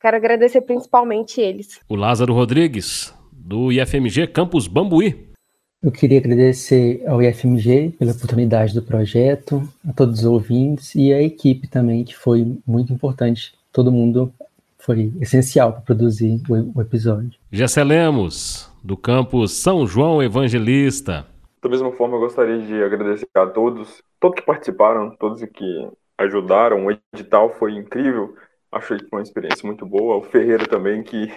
quero 0.00 0.16
agradecer 0.16 0.60
principalmente 0.60 1.40
eles. 1.40 1.80
O 1.88 1.96
Lázaro 1.96 2.34
Rodrigues, 2.34 3.14
do 3.32 3.72
IFMG 3.72 4.26
Campus 4.26 4.66
Bambuí. 4.66 5.32
Eu 5.82 5.90
queria 5.90 6.18
agradecer 6.18 7.02
ao 7.08 7.20
IFMG 7.20 7.94
pela 7.98 8.12
oportunidade 8.12 8.72
do 8.72 8.82
projeto, 8.82 9.68
a 9.88 9.92
todos 9.92 10.20
os 10.20 10.24
ouvintes 10.24 10.94
e 10.94 11.12
a 11.12 11.20
equipe 11.20 11.66
também, 11.66 12.04
que 12.04 12.16
foi 12.16 12.56
muito 12.64 12.92
importante. 12.92 13.52
Todo 13.72 13.90
mundo 13.90 14.32
foi 14.78 15.12
essencial 15.20 15.72
para 15.72 15.80
produzir 15.80 16.40
o, 16.48 16.80
episódio. 16.80 17.32
Gessé 17.50 17.82
Lemos, 17.82 18.70
do 18.82 18.96
campus 18.96 19.52
São 19.52 19.86
João 19.86 20.22
Evangelista. 20.22 21.26
Da 21.60 21.68
mesma 21.68 21.90
forma, 21.92 22.16
eu 22.16 22.20
gostaria 22.20 22.60
de 22.60 22.82
agradecer 22.82 23.26
a 23.34 23.46
todos, 23.46 24.02
todos 24.20 24.38
que 24.38 24.46
participaram, 24.46 25.16
todos 25.18 25.42
que 25.52 25.88
ajudaram. 26.22 26.86
O 26.86 26.90
edital 27.14 27.50
foi 27.50 27.72
incrível, 27.72 28.34
achei 28.70 28.98
que 28.98 29.08
foi 29.08 29.18
uma 29.18 29.22
experiência 29.22 29.66
muito 29.66 29.84
boa. 29.86 30.16
O 30.16 30.22
Ferreira 30.22 30.66
também, 30.66 31.02
que, 31.02 31.32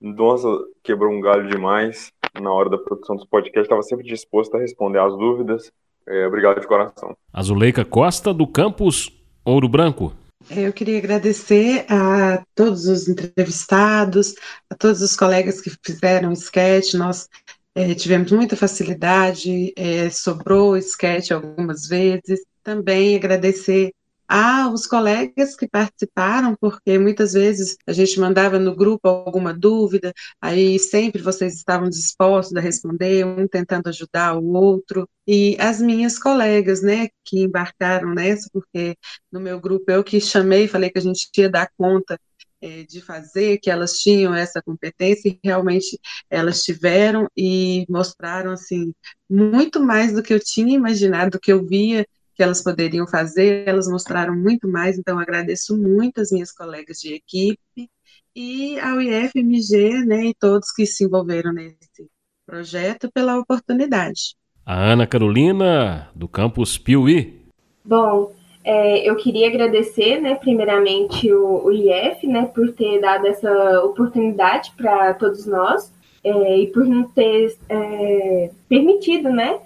nossa, 0.00 0.48
quebrou 0.82 1.12
um 1.12 1.20
galho 1.20 1.48
demais 1.48 2.12
na 2.40 2.52
hora 2.52 2.68
da 2.68 2.78
produção 2.78 3.16
dos 3.16 3.26
podcasts, 3.26 3.64
estava 3.64 3.82
sempre 3.82 4.06
disposto 4.06 4.56
a 4.56 4.60
responder 4.60 4.98
às 4.98 5.16
dúvidas. 5.16 5.70
É, 6.06 6.26
obrigado 6.26 6.60
de 6.60 6.66
coração. 6.66 7.16
Azuleika 7.32 7.84
Costa, 7.84 8.34
do 8.34 8.46
campus 8.46 9.10
Ouro 9.44 9.68
Branco. 9.68 10.12
É, 10.50 10.66
eu 10.66 10.72
queria 10.72 10.98
agradecer 10.98 11.86
a 11.90 12.44
todos 12.54 12.86
os 12.86 13.08
entrevistados, 13.08 14.34
a 14.68 14.74
todos 14.74 15.00
os 15.00 15.16
colegas 15.16 15.60
que 15.60 15.70
fizeram 15.82 16.30
o 16.30 16.32
sketch. 16.34 16.94
Nós 16.94 17.28
é, 17.74 17.94
tivemos 17.94 18.30
muita 18.30 18.56
facilidade, 18.56 19.72
é, 19.76 20.10
sobrou 20.10 20.76
sketch 20.76 21.30
algumas 21.30 21.86
vezes. 21.86 22.44
Também 22.62 23.16
agradecer 23.16 23.92
aos 24.28 24.86
colegas 24.86 25.54
que 25.56 25.68
participaram, 25.68 26.56
porque 26.60 26.98
muitas 26.98 27.32
vezes 27.34 27.76
a 27.86 27.92
gente 27.92 28.18
mandava 28.18 28.58
no 28.58 28.74
grupo 28.74 29.08
alguma 29.08 29.52
dúvida, 29.52 30.12
aí 30.40 30.78
sempre 30.78 31.22
vocês 31.22 31.54
estavam 31.54 31.88
dispostos 31.88 32.56
a 32.56 32.60
responder, 32.60 33.26
um 33.26 33.46
tentando 33.46 33.88
ajudar 33.88 34.36
o 34.36 34.52
outro, 34.54 35.08
e 35.26 35.56
as 35.60 35.80
minhas 35.80 36.18
colegas, 36.18 36.82
né, 36.82 37.08
que 37.24 37.40
embarcaram 37.40 38.14
nessa, 38.14 38.48
porque 38.52 38.96
no 39.30 39.40
meu 39.40 39.60
grupo 39.60 39.90
eu 39.90 40.04
que 40.04 40.20
chamei, 40.20 40.68
falei 40.68 40.90
que 40.90 40.98
a 40.98 41.02
gente 41.02 41.28
ia 41.36 41.48
dar 41.48 41.68
conta 41.76 42.18
é, 42.64 42.82
de 42.84 43.00
fazer, 43.02 43.58
que 43.58 43.70
elas 43.70 43.98
tinham 43.98 44.34
essa 44.34 44.62
competência 44.62 45.28
e 45.28 45.38
realmente 45.44 45.98
elas 46.30 46.62
tiveram 46.62 47.28
e 47.36 47.84
mostraram 47.90 48.52
assim 48.52 48.92
muito 49.28 49.80
mais 49.80 50.14
do 50.14 50.22
que 50.22 50.32
eu 50.32 50.40
tinha 50.40 50.74
imaginado, 50.74 51.32
do 51.32 51.40
que 51.40 51.52
eu 51.52 51.64
via 51.66 52.06
que 52.34 52.42
elas 52.42 52.62
poderiam 52.62 53.06
fazer, 53.06 53.66
elas 53.66 53.88
mostraram 53.88 54.34
muito 54.34 54.68
mais, 54.68 54.98
então 54.98 55.18
agradeço 55.18 55.76
muito 55.76 56.20
as 56.20 56.30
minhas 56.30 56.52
colegas 56.52 56.98
de 56.98 57.14
equipe 57.14 57.88
e 58.34 58.78
ao 58.80 59.00
IFMG, 59.00 60.04
né, 60.04 60.26
e 60.26 60.34
todos 60.34 60.72
que 60.72 60.84
se 60.84 61.04
envolveram 61.04 61.52
nesse 61.52 62.08
projeto 62.44 63.10
pela 63.12 63.38
oportunidade. 63.38 64.34
A 64.66 64.92
Ana 64.92 65.06
Carolina, 65.06 66.10
do 66.14 66.26
campus 66.26 66.76
Piuí. 66.76 67.42
Bom, 67.84 68.32
é, 68.64 69.08
eu 69.08 69.14
queria 69.16 69.48
agradecer, 69.48 70.20
né, 70.20 70.34
primeiramente 70.34 71.32
o, 71.32 71.66
o 71.66 71.72
IF, 71.72 72.26
né, 72.26 72.46
por 72.46 72.72
ter 72.72 73.00
dado 73.00 73.26
essa 73.26 73.82
oportunidade 73.84 74.72
para 74.76 75.14
todos 75.14 75.46
nós 75.46 75.92
é, 76.24 76.58
e 76.58 76.66
por 76.68 76.84
não 76.84 77.04
ter 77.04 77.56
é, 77.68 78.50
permitido, 78.68 79.30
né, 79.30 79.60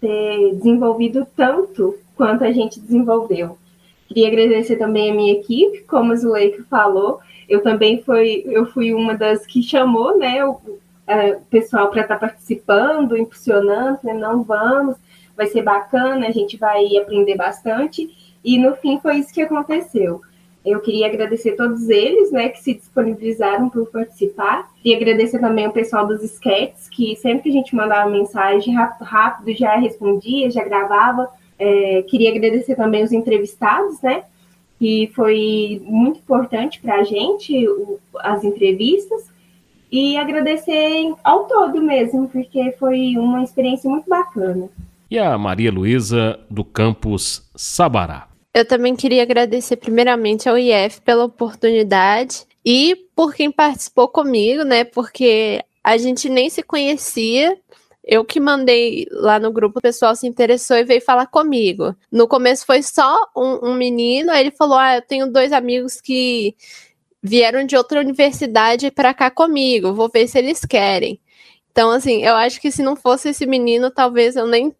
ter 0.00 0.54
desenvolvido 0.54 1.26
tanto 1.36 1.98
quanto 2.16 2.44
a 2.44 2.52
gente 2.52 2.80
desenvolveu. 2.80 3.58
Queria 4.08 4.28
agradecer 4.28 4.76
também 4.76 5.10
a 5.10 5.14
minha 5.14 5.32
equipe, 5.32 5.84
como 5.84 6.12
a 6.12 6.16
Zuleika 6.16 6.62
falou, 6.68 7.20
eu 7.48 7.62
também 7.62 8.02
fui, 8.02 8.42
eu 8.46 8.66
fui 8.66 8.94
uma 8.94 9.14
das 9.14 9.46
que 9.46 9.62
chamou 9.62 10.18
né, 10.18 10.44
o, 10.44 10.58
é, 11.06 11.38
pessoal 11.50 11.90
para 11.90 12.02
estar 12.02 12.14
tá 12.14 12.26
participando, 12.26 13.16
impulsionando, 13.16 13.98
né, 14.02 14.12
não 14.12 14.42
vamos, 14.42 14.96
vai 15.36 15.46
ser 15.46 15.62
bacana, 15.62 16.26
a 16.26 16.30
gente 16.30 16.56
vai 16.56 16.96
aprender 16.96 17.36
bastante, 17.36 18.08
e 18.44 18.58
no 18.58 18.74
fim 18.76 18.98
foi 19.00 19.16
isso 19.16 19.32
que 19.32 19.42
aconteceu. 19.42 20.20
Eu 20.64 20.80
queria 20.80 21.06
agradecer 21.06 21.52
todos 21.52 21.90
eles, 21.90 22.32
né, 22.32 22.48
que 22.48 22.62
se 22.62 22.72
disponibilizaram 22.74 23.68
por 23.68 23.86
participar. 23.90 24.70
E 24.82 24.94
agradecer 24.94 25.38
também 25.38 25.66
o 25.66 25.72
pessoal 25.72 26.06
dos 26.06 26.22
sketches, 26.22 26.88
que 26.88 27.14
sempre 27.16 27.42
que 27.42 27.48
a 27.50 27.52
gente 27.52 27.76
mandava 27.76 28.08
mensagem 28.08 28.74
rápido 28.74 29.54
já 29.54 29.76
respondia, 29.76 30.50
já 30.50 30.64
gravava. 30.64 31.28
É, 31.58 32.02
queria 32.08 32.30
agradecer 32.30 32.74
também 32.74 33.04
os 33.04 33.12
entrevistados, 33.12 34.00
né? 34.02 34.24
Que 34.78 35.10
foi 35.14 35.80
muito 35.84 36.18
importante 36.18 36.80
para 36.80 36.96
a 36.96 37.04
gente, 37.04 37.68
o, 37.68 37.98
as 38.20 38.44
entrevistas. 38.44 39.32
E 39.90 40.16
agradecer 40.16 41.14
ao 41.22 41.44
todo 41.44 41.80
mesmo, 41.80 42.28
porque 42.28 42.72
foi 42.78 43.16
uma 43.16 43.42
experiência 43.42 43.88
muito 43.88 44.08
bacana. 44.08 44.68
E 45.10 45.18
a 45.18 45.38
Maria 45.38 45.70
Luísa, 45.70 46.40
do 46.50 46.64
campus 46.64 47.48
Sabará. 47.54 48.28
Eu 48.52 48.64
também 48.64 48.96
queria 48.96 49.22
agradecer 49.22 49.76
primeiramente 49.76 50.48
ao 50.48 50.58
IF 50.58 51.00
pela 51.02 51.24
oportunidade 51.24 52.44
e 52.64 52.96
por 53.14 53.34
quem 53.34 53.50
participou 53.50 54.08
comigo, 54.08 54.64
né? 54.64 54.84
Porque 54.84 55.60
a 55.82 55.96
gente 55.98 56.28
nem 56.28 56.48
se 56.48 56.62
conhecia, 56.62 57.58
eu 58.06 58.24
que 58.24 58.38
mandei 58.38 59.06
lá 59.10 59.38
no 59.38 59.50
grupo, 59.50 59.78
o 59.78 59.82
pessoal 59.82 60.14
se 60.14 60.26
interessou 60.26 60.76
e 60.76 60.84
veio 60.84 61.00
falar 61.00 61.26
comigo. 61.26 61.96
No 62.12 62.28
começo 62.28 62.66
foi 62.66 62.82
só 62.82 63.16
um, 63.34 63.70
um 63.70 63.74
menino, 63.74 64.30
aí 64.30 64.40
ele 64.42 64.50
falou: 64.50 64.76
Ah, 64.76 64.96
eu 64.96 65.02
tenho 65.02 65.26
dois 65.26 65.52
amigos 65.52 66.00
que 66.00 66.54
vieram 67.22 67.64
de 67.64 67.74
outra 67.76 68.00
universidade 68.00 68.90
para 68.90 69.14
cá 69.14 69.30
comigo, 69.30 69.94
vou 69.94 70.10
ver 70.12 70.28
se 70.28 70.38
eles 70.38 70.60
querem. 70.60 71.18
Então, 71.72 71.90
assim, 71.90 72.22
eu 72.22 72.34
acho 72.34 72.60
que 72.60 72.70
se 72.70 72.82
não 72.82 72.94
fosse 72.94 73.30
esse 73.30 73.46
menino, 73.46 73.90
talvez 73.90 74.36
eu 74.36 74.46
nem 74.46 74.74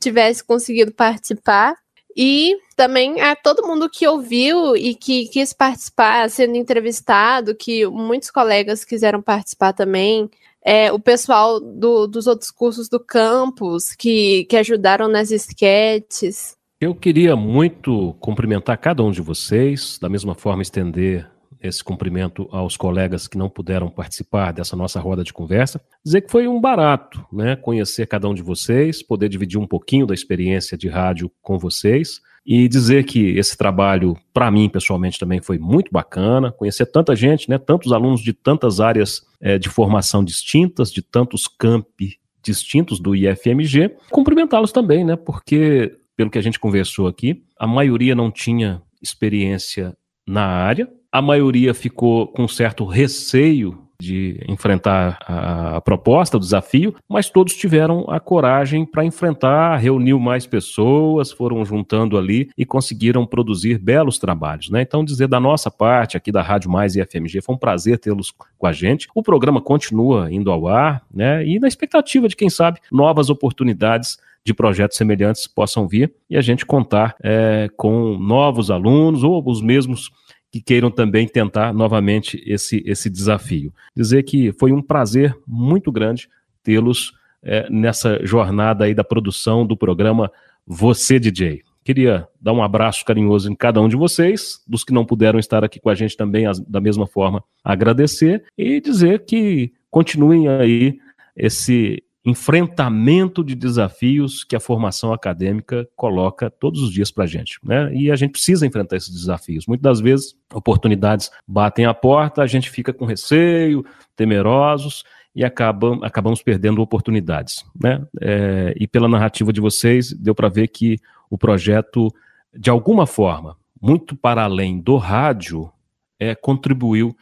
tivesse 0.00 0.42
conseguido 0.44 0.92
participar. 0.92 1.74
E 2.16 2.56
também 2.76 3.20
a 3.20 3.36
todo 3.36 3.66
mundo 3.66 3.90
que 3.90 4.06
ouviu 4.06 4.76
e 4.76 4.94
que 4.94 5.28
quis 5.28 5.52
participar, 5.52 6.28
sendo 6.30 6.56
entrevistado, 6.56 7.54
que 7.54 7.86
muitos 7.86 8.30
colegas 8.30 8.84
quiseram 8.84 9.20
participar 9.20 9.72
também 9.72 10.30
é, 10.64 10.92
o 10.92 10.98
pessoal 10.98 11.60
do, 11.60 12.06
dos 12.06 12.26
outros 12.26 12.50
cursos 12.50 12.88
do 12.88 13.00
campus 13.00 13.94
que, 13.94 14.44
que 14.44 14.56
ajudaram 14.56 15.08
nas 15.08 15.30
esquetes. 15.30 16.56
Eu 16.80 16.94
queria 16.94 17.36
muito 17.36 18.14
cumprimentar 18.20 18.78
cada 18.78 19.02
um 19.02 19.10
de 19.10 19.20
vocês, 19.20 19.98
da 20.00 20.08
mesma 20.08 20.34
forma 20.34 20.62
estender 20.62 21.30
esse 21.62 21.84
cumprimento 21.84 22.48
aos 22.50 22.76
colegas 22.76 23.28
que 23.28 23.36
não 23.36 23.50
puderam 23.50 23.90
participar 23.90 24.52
dessa 24.52 24.74
nossa 24.74 24.98
roda 24.98 25.22
de 25.22 25.32
conversa. 25.32 25.80
Dizer 26.02 26.22
que 26.22 26.30
foi 26.30 26.48
um 26.48 26.58
barato, 26.58 27.22
né? 27.30 27.54
Conhecer 27.54 28.06
cada 28.06 28.26
um 28.28 28.34
de 28.34 28.42
vocês, 28.42 29.02
poder 29.02 29.28
dividir 29.28 29.58
um 29.58 29.66
pouquinho 29.66 30.06
da 30.06 30.14
experiência 30.14 30.76
de 30.78 30.88
rádio 30.88 31.30
com 31.42 31.58
vocês. 31.58 32.20
E 32.52 32.66
dizer 32.66 33.04
que 33.04 33.38
esse 33.38 33.56
trabalho, 33.56 34.16
para 34.34 34.50
mim 34.50 34.68
pessoalmente, 34.68 35.20
também 35.20 35.40
foi 35.40 35.56
muito 35.56 35.88
bacana. 35.92 36.50
Conhecer 36.50 36.84
tanta 36.84 37.14
gente, 37.14 37.48
né? 37.48 37.58
Tantos 37.58 37.92
alunos 37.92 38.20
de 38.20 38.32
tantas 38.32 38.80
áreas 38.80 39.24
é, 39.40 39.56
de 39.56 39.68
formação 39.68 40.24
distintas, 40.24 40.90
de 40.90 41.00
tantos 41.00 41.46
campi 41.46 42.18
distintos 42.42 42.98
do 42.98 43.14
IFMG. 43.14 43.94
Cumprimentá-los 44.10 44.72
também, 44.72 45.04
né? 45.04 45.14
Porque, 45.14 45.96
pelo 46.16 46.28
que 46.28 46.38
a 46.38 46.42
gente 46.42 46.58
conversou 46.58 47.06
aqui, 47.06 47.40
a 47.56 47.68
maioria 47.68 48.16
não 48.16 48.32
tinha 48.32 48.82
experiência 49.00 49.96
na 50.26 50.44
área, 50.44 50.90
a 51.12 51.22
maioria 51.22 51.72
ficou 51.72 52.26
com 52.26 52.48
certo 52.48 52.84
receio 52.84 53.78
de 54.00 54.42
enfrentar 54.48 55.18
a 55.26 55.80
proposta, 55.80 56.36
o 56.36 56.40
desafio, 56.40 56.94
mas 57.08 57.28
todos 57.28 57.54
tiveram 57.54 58.06
a 58.08 58.18
coragem 58.18 58.84
para 58.86 59.04
enfrentar, 59.04 59.76
reuniu 59.76 60.18
mais 60.18 60.46
pessoas, 60.46 61.30
foram 61.30 61.64
juntando 61.64 62.16
ali 62.16 62.48
e 62.56 62.64
conseguiram 62.64 63.26
produzir 63.26 63.78
belos 63.78 64.18
trabalhos. 64.18 64.70
Né? 64.70 64.82
Então, 64.82 65.04
dizer 65.04 65.28
da 65.28 65.38
nossa 65.38 65.70
parte, 65.70 66.16
aqui 66.16 66.32
da 66.32 66.42
Rádio 66.42 66.70
Mais 66.70 66.96
e 66.96 67.04
FMG, 67.04 67.40
foi 67.42 67.54
um 67.54 67.58
prazer 67.58 67.98
tê-los 67.98 68.32
com 68.58 68.66
a 68.66 68.72
gente. 68.72 69.06
O 69.14 69.22
programa 69.22 69.60
continua 69.60 70.32
indo 70.32 70.50
ao 70.50 70.66
ar, 70.66 71.02
né? 71.12 71.46
E 71.46 71.58
na 71.58 71.68
expectativa 71.68 72.28
de, 72.28 72.36
quem 72.36 72.48
sabe, 72.48 72.80
novas 72.90 73.30
oportunidades 73.30 74.18
de 74.44 74.54
projetos 74.54 74.96
semelhantes 74.96 75.46
possam 75.46 75.86
vir 75.86 76.12
e 76.28 76.36
a 76.36 76.40
gente 76.40 76.64
contar 76.64 77.14
é, 77.22 77.68
com 77.76 78.16
novos 78.18 78.70
alunos 78.70 79.22
ou 79.22 79.42
os 79.46 79.60
mesmos 79.60 80.10
que 80.50 80.60
queiram 80.60 80.90
também 80.90 81.28
tentar 81.28 81.72
novamente 81.72 82.42
esse, 82.46 82.82
esse 82.84 83.08
desafio. 83.08 83.72
Dizer 83.94 84.24
que 84.24 84.52
foi 84.52 84.72
um 84.72 84.82
prazer 84.82 85.36
muito 85.46 85.92
grande 85.92 86.28
tê-los 86.62 87.12
é, 87.42 87.68
nessa 87.70 88.24
jornada 88.24 88.84
aí 88.84 88.94
da 88.94 89.04
produção 89.04 89.64
do 89.66 89.76
programa 89.76 90.30
Você 90.66 91.18
DJ. 91.18 91.62
Queria 91.82 92.28
dar 92.40 92.52
um 92.52 92.62
abraço 92.62 93.04
carinhoso 93.04 93.50
em 93.50 93.54
cada 93.54 93.80
um 93.80 93.88
de 93.88 93.96
vocês, 93.96 94.62
dos 94.66 94.84
que 94.84 94.92
não 94.92 95.04
puderam 95.04 95.38
estar 95.38 95.64
aqui 95.64 95.80
com 95.80 95.88
a 95.88 95.94
gente 95.94 96.16
também, 96.16 96.46
as, 96.46 96.60
da 96.60 96.80
mesma 96.80 97.06
forma, 97.06 97.42
agradecer 97.64 98.44
e 98.56 98.80
dizer 98.80 99.24
que 99.24 99.72
continuem 99.90 100.46
aí 100.48 100.98
esse 101.34 102.02
enfrentamento 102.24 103.42
de 103.42 103.54
desafios 103.54 104.44
que 104.44 104.54
a 104.54 104.60
formação 104.60 105.12
acadêmica 105.12 105.88
coloca 105.96 106.50
todos 106.50 106.82
os 106.82 106.92
dias 106.92 107.10
para 107.10 107.24
a 107.24 107.26
gente. 107.26 107.58
Né? 107.62 107.94
E 107.94 108.10
a 108.10 108.16
gente 108.16 108.32
precisa 108.32 108.66
enfrentar 108.66 108.96
esses 108.96 109.10
desafios. 109.10 109.66
Muitas 109.66 109.82
das 109.82 110.00
vezes, 110.00 110.36
oportunidades 110.52 111.30
batem 111.46 111.86
a 111.86 111.94
porta, 111.94 112.42
a 112.42 112.46
gente 112.46 112.70
fica 112.70 112.92
com 112.92 113.06
receio, 113.06 113.84
temerosos 114.14 115.02
e 115.34 115.44
acabam, 115.44 116.00
acabamos 116.02 116.42
perdendo 116.42 116.82
oportunidades. 116.82 117.64
Né? 117.80 118.04
É, 118.20 118.74
e 118.78 118.86
pela 118.86 119.08
narrativa 119.08 119.52
de 119.52 119.60
vocês, 119.60 120.12
deu 120.12 120.34
para 120.34 120.48
ver 120.48 120.68
que 120.68 120.98
o 121.30 121.38
projeto, 121.38 122.12
de 122.54 122.68
alguma 122.68 123.06
forma, 123.06 123.56
muito 123.80 124.14
para 124.14 124.44
além 124.44 124.78
do 124.78 124.96
rádio, 124.96 125.72
é, 126.18 126.34
contribuiu 126.34 127.16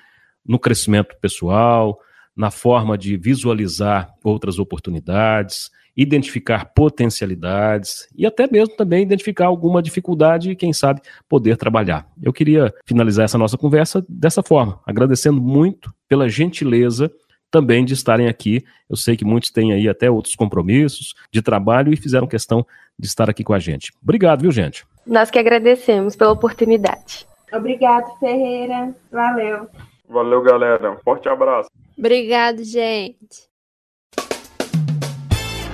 no 0.45 0.59
crescimento 0.59 1.15
pessoal, 1.21 2.01
na 2.39 2.53
forma 2.53 2.97
de 2.97 3.17
visualizar 3.17 4.15
outras 4.23 4.61
oportunidades, 4.61 5.71
identificar 5.97 6.67
potencialidades 6.67 8.09
e 8.17 8.25
até 8.25 8.49
mesmo 8.49 8.77
também 8.77 9.03
identificar 9.03 9.47
alguma 9.47 9.83
dificuldade 9.83 10.53
e, 10.53 10.55
quem 10.55 10.73
sabe, 10.73 11.01
poder 11.29 11.57
trabalhar. 11.57 12.07
Eu 12.23 12.33
queria 12.33 12.73
finalizar 12.87 13.25
essa 13.25 13.37
nossa 13.37 13.59
conversa 13.59 14.07
dessa 14.09 14.41
forma, 14.41 14.79
agradecendo 14.87 15.41
muito 15.41 15.93
pela 16.09 16.29
gentileza 16.29 17.11
também 17.51 17.85
de 17.85 17.95
estarem 17.95 18.29
aqui. 18.29 18.65
Eu 18.89 18.95
sei 18.95 19.17
que 19.17 19.25
muitos 19.25 19.51
têm 19.51 19.73
aí 19.73 19.89
até 19.89 20.09
outros 20.09 20.37
compromissos 20.37 21.15
de 21.33 21.43
trabalho 21.43 21.93
e 21.93 21.97
fizeram 21.97 22.29
questão 22.29 22.65
de 22.97 23.09
estar 23.09 23.29
aqui 23.29 23.43
com 23.43 23.53
a 23.53 23.59
gente. 23.59 23.93
Obrigado, 24.01 24.43
viu, 24.43 24.53
gente? 24.53 24.87
Nós 25.05 25.29
que 25.29 25.39
agradecemos 25.41 26.15
pela 26.15 26.31
oportunidade. 26.31 27.27
Obrigado, 27.53 28.17
Ferreira. 28.21 28.95
Valeu. 29.11 29.69
Valeu, 30.09 30.43
galera. 30.43 30.93
Um 30.93 30.99
forte 30.99 31.29
abraço. 31.29 31.69
Obrigado, 31.99 32.63
gente. 32.63 33.49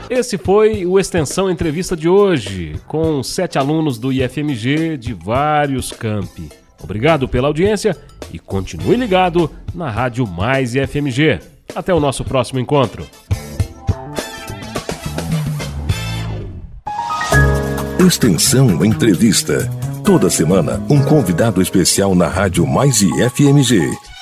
Esse 0.08 0.38
foi 0.38 0.86
o 0.86 0.98
Extensão 0.98 1.50
Entrevista 1.50 1.96
de 1.96 2.08
hoje, 2.08 2.80
com 2.86 3.22
sete 3.22 3.58
alunos 3.58 3.98
do 3.98 4.12
IFMG 4.12 4.96
de 4.96 5.12
vários 5.12 5.92
campi. 5.92 6.48
Obrigado 6.82 7.28
pela 7.28 7.48
audiência 7.48 7.96
e 8.32 8.38
continue 8.38 8.96
ligado 8.96 9.50
na 9.74 9.90
Rádio 9.90 10.26
Mais 10.26 10.74
IFMG. 10.74 11.40
Até 11.74 11.92
o 11.92 12.00
nosso 12.00 12.24
próximo 12.24 12.60
encontro. 12.60 13.06
Extensão 18.06 18.84
Entrevista. 18.84 19.68
Toda 20.04 20.28
semana, 20.28 20.82
um 20.90 21.02
convidado 21.02 21.62
especial 21.62 22.14
na 22.14 22.28
Rádio 22.28 22.66
Mais 22.66 23.00
IFMG. 23.00 23.10
Rádio 23.10 23.80
Mais 23.80 23.80
IFMG. 23.80 24.13